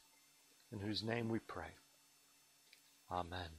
in 0.72 0.80
whose 0.80 1.02
name 1.02 1.28
we 1.28 1.38
pray. 1.38 1.74
Amen. 3.10 3.50